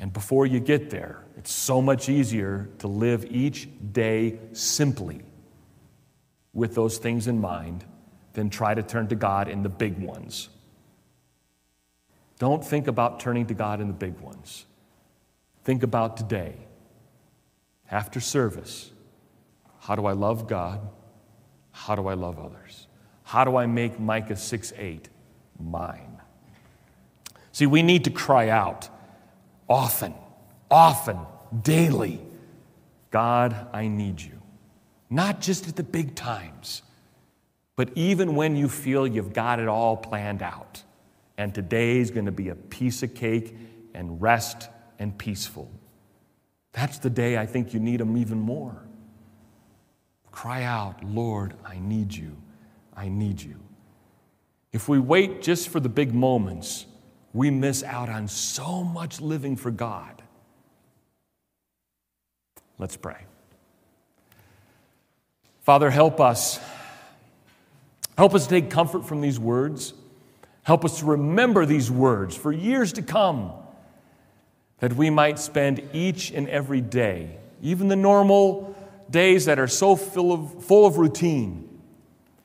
And 0.00 0.14
before 0.14 0.46
you 0.46 0.60
get 0.60 0.88
there, 0.88 1.22
it's 1.36 1.52
so 1.52 1.82
much 1.82 2.08
easier 2.08 2.70
to 2.78 2.88
live 2.88 3.26
each 3.30 3.68
day 3.92 4.38
simply 4.54 5.20
with 6.54 6.74
those 6.74 6.96
things 6.96 7.26
in 7.26 7.38
mind 7.38 7.84
than 8.32 8.48
try 8.48 8.72
to 8.72 8.82
turn 8.82 9.08
to 9.08 9.14
God 9.14 9.46
in 9.46 9.62
the 9.62 9.68
big 9.68 9.98
ones. 9.98 10.48
Don't 12.38 12.64
think 12.64 12.86
about 12.86 13.20
turning 13.20 13.44
to 13.48 13.54
God 13.54 13.82
in 13.82 13.88
the 13.88 13.92
big 13.92 14.18
ones. 14.20 14.64
Think 15.64 15.82
about 15.82 16.16
today. 16.16 16.54
After 17.90 18.20
service, 18.20 18.90
how 19.80 19.96
do 19.96 20.06
I 20.06 20.12
love 20.12 20.48
God? 20.48 20.80
How 21.72 21.94
do 21.94 22.06
I 22.06 22.14
love 22.14 22.38
others? 22.38 22.86
How 23.22 23.44
do 23.44 23.54
I 23.56 23.66
make 23.66 24.00
Micah 24.00 24.36
6 24.36 24.72
8 24.78 25.10
mine? 25.58 26.22
See, 27.52 27.66
we 27.66 27.82
need 27.82 28.04
to 28.04 28.10
cry 28.10 28.48
out 28.48 28.88
often, 29.70 30.12
often, 30.70 31.18
daily 31.62 32.20
God, 33.10 33.68
I 33.72 33.88
need 33.88 34.20
you. 34.20 34.40
Not 35.08 35.40
just 35.40 35.68
at 35.68 35.76
the 35.76 35.82
big 35.82 36.14
times, 36.14 36.82
but 37.76 37.90
even 37.96 38.36
when 38.36 38.56
you 38.56 38.68
feel 38.68 39.06
you've 39.06 39.32
got 39.32 39.58
it 39.58 39.68
all 39.68 39.96
planned 39.96 40.42
out. 40.42 40.82
And 41.36 41.54
today's 41.54 42.10
going 42.10 42.26
to 42.26 42.32
be 42.32 42.50
a 42.50 42.54
piece 42.54 43.02
of 43.02 43.14
cake 43.14 43.56
and 43.94 44.20
rest 44.20 44.68
and 44.98 45.16
peaceful. 45.16 45.70
That's 46.72 46.98
the 46.98 47.10
day 47.10 47.38
I 47.38 47.46
think 47.46 47.74
you 47.74 47.80
need 47.80 48.00
Him 48.00 48.16
even 48.16 48.38
more. 48.38 48.86
Cry 50.30 50.62
out, 50.62 51.02
Lord, 51.02 51.54
I 51.64 51.78
need 51.80 52.14
you. 52.14 52.36
I 52.94 53.08
need 53.08 53.40
you. 53.42 53.56
If 54.72 54.88
we 54.88 55.00
wait 55.00 55.42
just 55.42 55.70
for 55.70 55.80
the 55.80 55.88
big 55.88 56.14
moments, 56.14 56.86
we 57.32 57.50
miss 57.50 57.82
out 57.82 58.08
on 58.08 58.28
so 58.28 58.82
much 58.82 59.20
living 59.20 59.56
for 59.56 59.70
God. 59.70 60.22
Let's 62.78 62.96
pray. 62.96 63.24
Father, 65.62 65.90
help 65.90 66.20
us. 66.20 66.58
Help 68.16 68.34
us 68.34 68.46
take 68.46 68.70
comfort 68.70 69.06
from 69.06 69.20
these 69.20 69.38
words. 69.38 69.94
Help 70.62 70.84
us 70.84 70.98
to 71.00 71.06
remember 71.06 71.64
these 71.66 71.90
words 71.90 72.36
for 72.36 72.52
years 72.52 72.92
to 72.94 73.02
come, 73.02 73.52
that 74.78 74.94
we 74.94 75.10
might 75.10 75.38
spend 75.38 75.82
each 75.92 76.30
and 76.30 76.48
every 76.48 76.80
day, 76.80 77.36
even 77.62 77.88
the 77.88 77.96
normal 77.96 78.76
days 79.10 79.46
that 79.46 79.58
are 79.58 79.68
so 79.68 79.96
full 79.96 80.32
of, 80.32 80.64
full 80.64 80.86
of 80.86 80.96
routine, 80.96 81.70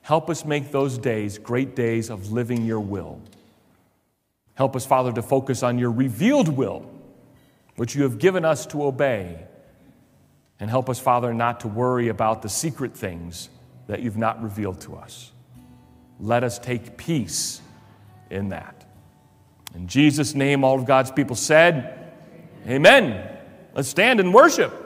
Help 0.05 0.29
us 0.29 0.45
make 0.45 0.71
those 0.71 0.99
days 0.99 1.39
great 1.39 1.75
days 1.75 2.11
of 2.11 2.31
living 2.31 2.63
your 2.63 2.79
will. 2.79 3.19
Help 4.55 4.75
us, 4.75 4.85
Father, 4.85 5.11
to 5.13 5.21
focus 5.21 5.63
on 5.63 5.77
your 5.77 5.91
revealed 5.91 6.49
will 6.49 6.89
which 7.75 7.95
you 7.95 8.03
have 8.03 8.17
given 8.17 8.45
us 8.45 8.65
to 8.67 8.83
obey. 8.83 9.45
And 10.59 10.69
help 10.69 10.89
us, 10.89 10.99
Father, 10.99 11.33
not 11.33 11.61
to 11.61 11.67
worry 11.67 12.07
about 12.07 12.41
the 12.41 12.49
secret 12.49 12.95
things 12.95 13.49
that 13.87 14.01
you've 14.01 14.17
not 14.17 14.41
revealed 14.41 14.81
to 14.81 14.95
us. 14.95 15.31
Let 16.19 16.43
us 16.43 16.57
take 16.57 16.95
peace 16.95 17.61
in 18.29 18.49
that. 18.49 18.85
In 19.75 19.87
Jesus' 19.87 20.33
name, 20.33 20.63
all 20.63 20.79
of 20.79 20.85
God's 20.85 21.11
people 21.11 21.35
said, 21.35 22.13
Amen. 22.65 23.37
Let's 23.73 23.89
stand 23.89 24.21
and 24.21 24.33
worship. 24.33 24.84